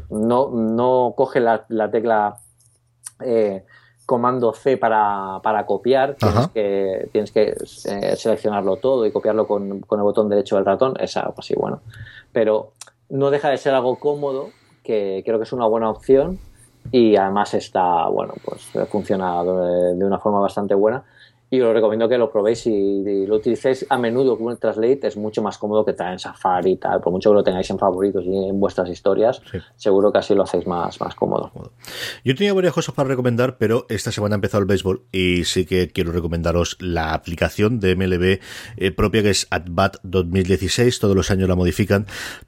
[0.09, 2.37] no, no, coge la, la tecla
[3.19, 3.65] eh,
[4.05, 7.55] comando C para, para copiar, tienes que, tienes que
[8.15, 11.81] seleccionarlo todo y copiarlo con, con, el botón derecho del ratón, es algo así, bueno.
[12.31, 12.71] Pero
[13.09, 14.49] no deja de ser algo cómodo,
[14.83, 16.39] que creo que es una buena opción
[16.91, 21.03] y además está, bueno, pues funciona de una forma bastante buena
[21.49, 25.41] y os recomiendo que lo probéis y, lo utilicéis a menudo Google Translate es mucho
[25.41, 28.23] más cómodo que traer en Safari y tal, por mucho que lo tengáis en favoritos
[28.25, 29.41] y en vuestras historias,
[29.75, 31.51] seguro que así lo hacéis más, más cómodo.
[32.23, 35.65] Yo tenía varias cosas para recomendar, pero esta semana ha empezado el béisbol y sí
[35.65, 38.39] que quiero recomendaros la aplicación de MLB
[38.77, 42.07] eh, propia que es AtBat 2016, todos los años la modifican,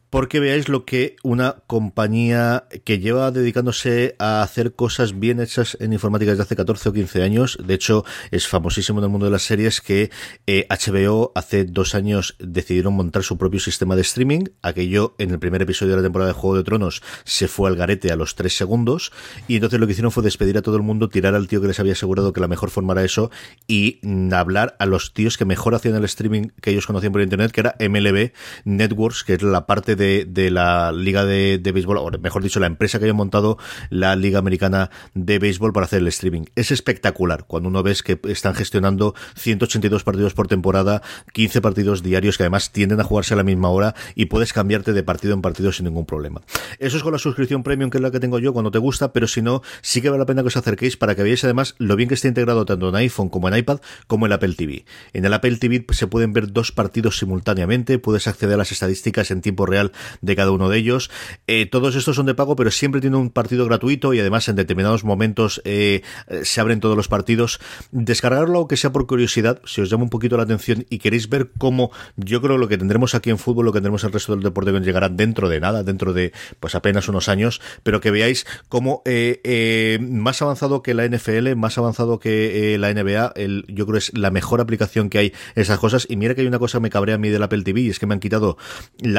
[0.09, 5.93] porque veáis lo que una compañía que lleva dedicándose a hacer cosas bien hechas en
[5.93, 9.31] informática desde hace 14 o 15 años, de hecho es famosísimo en el mundo de
[9.31, 10.11] las series que
[10.47, 15.39] HBO eh, hace dos años decidieron montar su propio sistema de streaming, aquello en el
[15.39, 18.35] primer episodio de la temporada de Juego de Tronos se fue al garete a los
[18.35, 19.11] tres segundos.
[19.47, 21.67] Y entonces lo que hicieron fue despedir a todo el mundo, tirar al tío que
[21.67, 23.31] les había asegurado que la mejor forma era eso
[23.67, 23.99] y
[24.33, 27.61] hablar a los tíos que mejor hacían el streaming que ellos conocían por internet, que
[27.61, 28.31] era MLB
[28.65, 30.06] Networks, que es la parte de,
[30.51, 33.57] la liga de, béisbol, o mejor dicho, la empresa que haya montado
[33.89, 36.45] la liga americana de béisbol para hacer el streaming.
[36.55, 41.01] Es espectacular cuando uno ves que están gestionando 182 partidos por temporada,
[41.33, 44.93] 15 partidos diarios que además tienden a jugarse a la misma hora y puedes cambiarte
[44.93, 46.41] de partido en partido sin ningún problema.
[46.79, 49.13] Eso es con la suscripción premium que es la que tengo yo cuando te gusta,
[49.13, 51.75] pero si no, sí que vale la pena que os acerquéis para que veáis además
[51.77, 54.85] lo bien que está integrado tanto en iPhone como en iPad como en Apple TV.
[55.13, 59.31] En el Apple TV se pueden ver dos partidos simultáneamente, puedes acceder a las estadísticas
[59.31, 59.86] en tiempo real
[60.21, 61.09] de cada uno de ellos.
[61.47, 64.55] Eh, todos estos son de pago, pero siempre tiene un partido gratuito y además en
[64.55, 66.01] determinados momentos eh,
[66.43, 67.59] se abren todos los partidos.
[67.91, 71.51] Descargarlo, aunque sea por curiosidad, si os llama un poquito la atención y queréis ver
[71.57, 74.43] cómo yo creo lo que tendremos aquí en fútbol, lo que tendremos el resto del
[74.43, 78.45] deporte que llegará dentro de nada, dentro de pues apenas unos años, pero que veáis
[78.69, 83.97] cómo eh, más avanzado que la NFL, más avanzado que la NBA, el, yo creo
[83.97, 86.05] es la mejor aplicación que hay esas cosas.
[86.09, 87.89] Y mira que hay una cosa que me cabrea a mí del Apple TV y
[87.89, 88.57] es que me han quitado,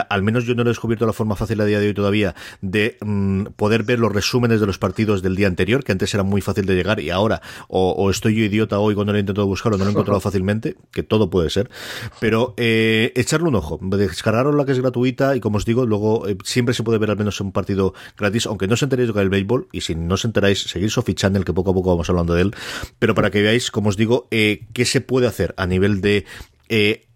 [0.09, 2.35] al menos yo no lo he descubierto la forma fácil a día de hoy todavía
[2.61, 6.23] de mm, poder ver los resúmenes de los partidos del día anterior, que antes era
[6.23, 9.47] muy fácil de llegar y ahora o, estoy yo idiota hoy cuando lo he intentado
[9.47, 11.71] buscar o no lo he encontrado fácilmente, que todo puede ser,
[12.21, 16.27] pero eh, echarle un ojo, descargaros la que es gratuita y como os digo, luego
[16.29, 19.23] eh, siempre se puede ver al menos un partido gratis, aunque no os enteréis de
[19.23, 22.11] el béisbol y si no os enteráis, seguir Sofi Channel, que poco a poco vamos
[22.11, 22.55] hablando de él,
[22.99, 26.25] pero para que veáis, como os digo, eh, qué se puede hacer a nivel de
[26.69, 27.08] eh,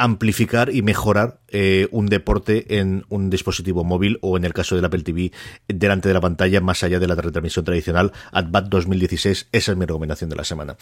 [0.00, 4.84] amplificar y mejorar eh, un deporte en un dispositivo móvil o en el caso del
[4.86, 5.30] Apple TV
[5.68, 8.12] delante de la pantalla más allá de la retransmisión tradicional.
[8.32, 10.76] AdBat 2016, esa es mi recomendación de la semana.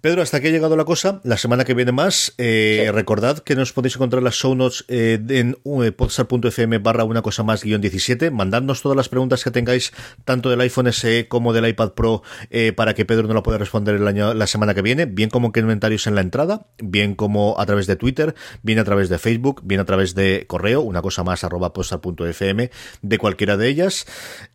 [0.00, 1.20] Pedro, hasta aquí ha llegado la cosa.
[1.24, 2.32] La semana que viene más.
[2.38, 7.20] Eh, recordad que nos podéis encontrar las show notes eh, en uh, podstar.fm barra una
[7.20, 8.30] cosa más guion 17.
[8.30, 9.92] Mandadnos todas las preguntas que tengáis,
[10.24, 13.58] tanto del iPhone SE como del iPad Pro, eh, para que Pedro no lo pueda
[13.58, 15.06] responder el año, la semana que viene.
[15.06, 18.84] Bien como en comentarios en la entrada, bien como a través de Twitter, bien a
[18.84, 22.70] través de Facebook, bien a través de correo, una cosa más arroba podstar.fm,
[23.02, 24.06] de cualquiera de ellas.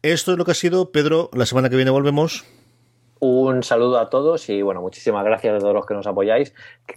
[0.03, 0.93] Esto es lo que ha sido.
[0.93, 2.45] Pedro, la semana que viene volvemos.
[3.25, 6.53] Un saludo a todos y bueno, muchísimas gracias a todos los que nos apoyáis.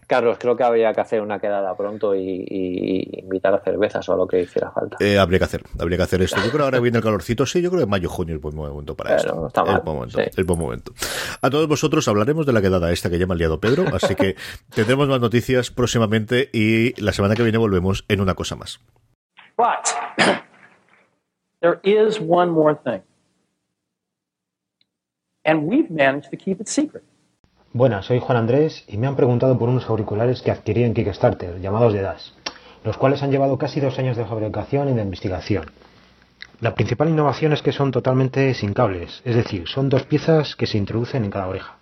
[0.09, 4.17] Carlos, creo que habría que hacer una quedada pronto y, invitar a cervezas o a
[4.17, 4.97] lo que hiciera falta.
[4.99, 6.39] Eh, habría que hacer, habría que hacer esto.
[6.39, 8.57] Yo creo que ahora viene el calorcito, sí, yo creo que mayo, junio es buen
[8.57, 9.47] momento para esto.
[9.47, 10.91] Está mal, el momento, el buen momento.
[11.43, 14.35] A todos vosotros hablaremos de la quedada esta que llama el liado Pedro, así que
[14.75, 18.81] tendremos más noticias próximamente y la semana que viene volvemos en una cosa más.
[19.57, 19.95] But
[21.61, 23.03] there is one more thing
[25.47, 27.05] and we've managed to keep it secret.
[27.73, 31.61] Buenas, soy Juan Andrés y me han preguntado por unos auriculares que adquirí en Kickstarter,
[31.61, 32.35] llamados de DAS.
[32.87, 35.73] los cuales han llevado casi dos años de fabricación y de investigación.
[36.61, 40.67] La principal innovación es que son totalmente sin cables, es decir, son dos piezas que
[40.67, 41.79] se introducen en cada oreja.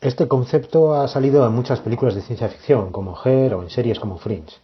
[0.00, 4.00] Este concepto ha salido en muchas películas de ciencia ficción, como Her o en series
[4.00, 4.56] como Fringe.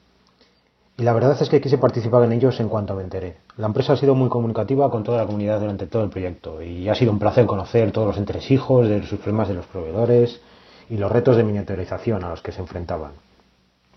[0.98, 3.36] Y la verdad es que quise participar en ellos en cuanto me enteré.
[3.56, 6.88] La empresa ha sido muy comunicativa con toda la comunidad durante todo el proyecto y
[6.88, 10.40] ha sido un placer conocer todos los entresijos de sus problemas de los proveedores
[10.90, 13.12] y los retos de miniaturización a los que se enfrentaban.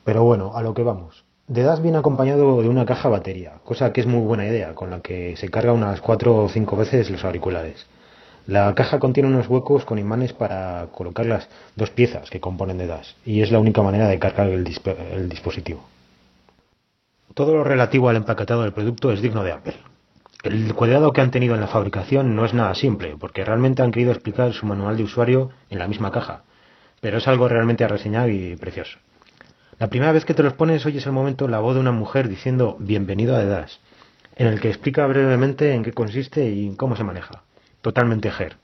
[0.06, 1.26] Pero bueno, a lo que vamos.
[1.48, 5.02] DAS viene acompañado de una caja batería, cosa que es muy buena idea, con la
[5.02, 7.86] que se carga unas 4 o 5 veces los auriculares.
[8.48, 13.16] La caja contiene unos huecos con imanes para colocar las dos piezas que componen DAS
[13.26, 15.84] y es la única manera de cargar el dispositivo.
[17.36, 19.76] Todo lo relativo al empaquetado del producto es digno de Apple.
[20.44, 23.92] El cuidado que han tenido en la fabricación no es nada simple, porque realmente han
[23.92, 26.44] querido explicar su manual de usuario en la misma caja,
[27.02, 29.00] pero es algo realmente a reseñar y precioso.
[29.80, 32.30] La primera vez que te los pones oyes el momento la voz de una mujer
[32.30, 33.82] diciendo bienvenido a DAS,
[34.38, 37.44] en el que explica brevemente en qué consiste y cómo se maneja.
[37.82, 38.56] Totalmente GER.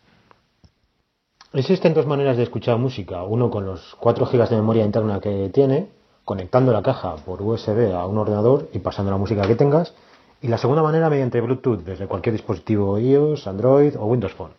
[1.51, 5.51] Existen dos maneras de escuchar música, uno con los 4 GB de memoria interna que
[5.53, 5.89] tiene,
[6.31, 9.93] conectando la caja por USB a un ordenador y pasando la música que tengas,
[10.41, 14.53] y la segunda manera mediante Bluetooth desde cualquier dispositivo iOS, Android o Windows Phone.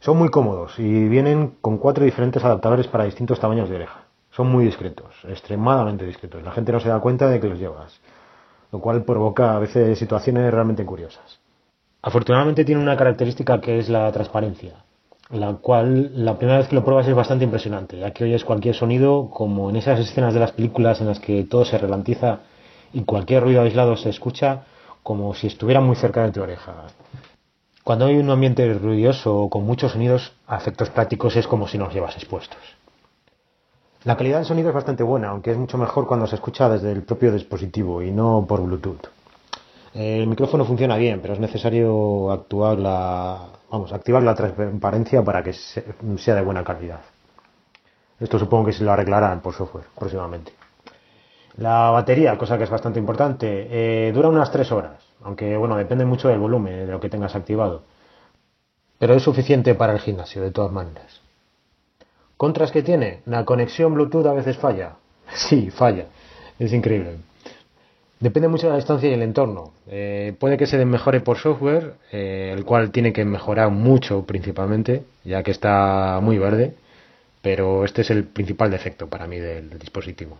[0.00, 4.00] Son muy cómodos y vienen con cuatro diferentes adaptadores para distintos tamaños de oreja.
[4.32, 6.42] Son muy discretos, extremadamente discretos.
[6.42, 8.00] La gente no se da cuenta de que los llevas,
[8.72, 11.38] lo cual provoca a veces situaciones realmente curiosas.
[12.02, 14.84] Afortunadamente tiene una característica que es la transparencia,
[15.30, 18.74] la cual la primera vez que lo pruebas es bastante impresionante, ya que oyes cualquier
[18.74, 22.40] sonido como en esas escenas de las películas en las que todo se relantiza
[22.92, 24.64] y cualquier ruido aislado se escucha
[25.02, 26.86] como si estuviera muy cerca de tu oreja.
[27.82, 31.76] Cuando hay un ambiente ruidoso o con muchos sonidos, a efectos prácticos es como si
[31.76, 32.58] nos llevas expuestos.
[34.04, 36.92] La calidad del sonido es bastante buena, aunque es mucho mejor cuando se escucha desde
[36.92, 39.08] el propio dispositivo y no por Bluetooth.
[39.94, 45.52] El micrófono funciona bien, pero es necesario actuar la, vamos, activar la transparencia para que
[45.52, 47.00] sea de buena calidad.
[48.20, 50.52] Esto supongo que se lo arreglarán por software próximamente.
[51.56, 56.04] La batería, cosa que es bastante importante, eh, dura unas 3 horas, aunque bueno, depende
[56.04, 57.82] mucho del volumen de lo que tengas activado.
[58.98, 61.20] Pero es suficiente para el gimnasio, de todas maneras.
[62.36, 63.22] ¿Contras que tiene?
[63.26, 64.96] La conexión Bluetooth a veces falla.
[65.34, 66.06] Sí, falla.
[66.60, 67.18] Es increíble.
[68.20, 69.72] Depende mucho de la distancia y el entorno.
[69.88, 75.02] Eh, puede que se mejore por software, eh, el cual tiene que mejorar mucho principalmente,
[75.24, 76.74] ya que está muy verde,
[77.42, 80.38] pero este es el principal defecto para mí del, dispositivo.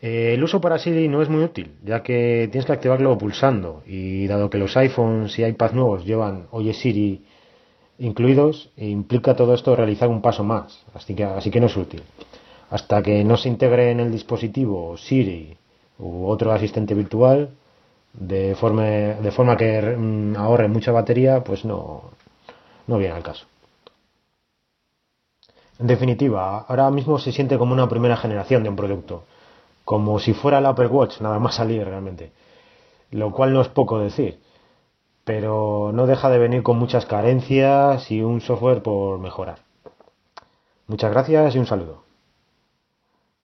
[0.00, 3.82] Eh, el uso para Siri no es muy útil, ya que tienes que activarlo pulsando,
[3.86, 7.24] y dado que los iPhones y iPads nuevos llevan Oye Siri
[7.98, 12.02] incluidos, implica todo esto realizar un paso más, así que, así que no es útil.
[12.70, 15.56] Hasta que no se integre en el dispositivo Siri
[16.00, 17.50] u otro asistente virtual,
[18.12, 22.10] de forma, de forma que mm, ahorre mucha batería, pues no,
[22.86, 23.46] no viene al caso.
[25.78, 29.24] En definitiva, ahora mismo se siente como una primera generación de un producto,
[29.84, 32.32] como si fuera el Apple Watch, nada más salir realmente,
[33.10, 34.38] lo cual no es poco decir
[35.30, 39.60] pero no deja de venir con muchas carencias y un software por mejorar.
[40.88, 42.02] Muchas gracias y un saludo.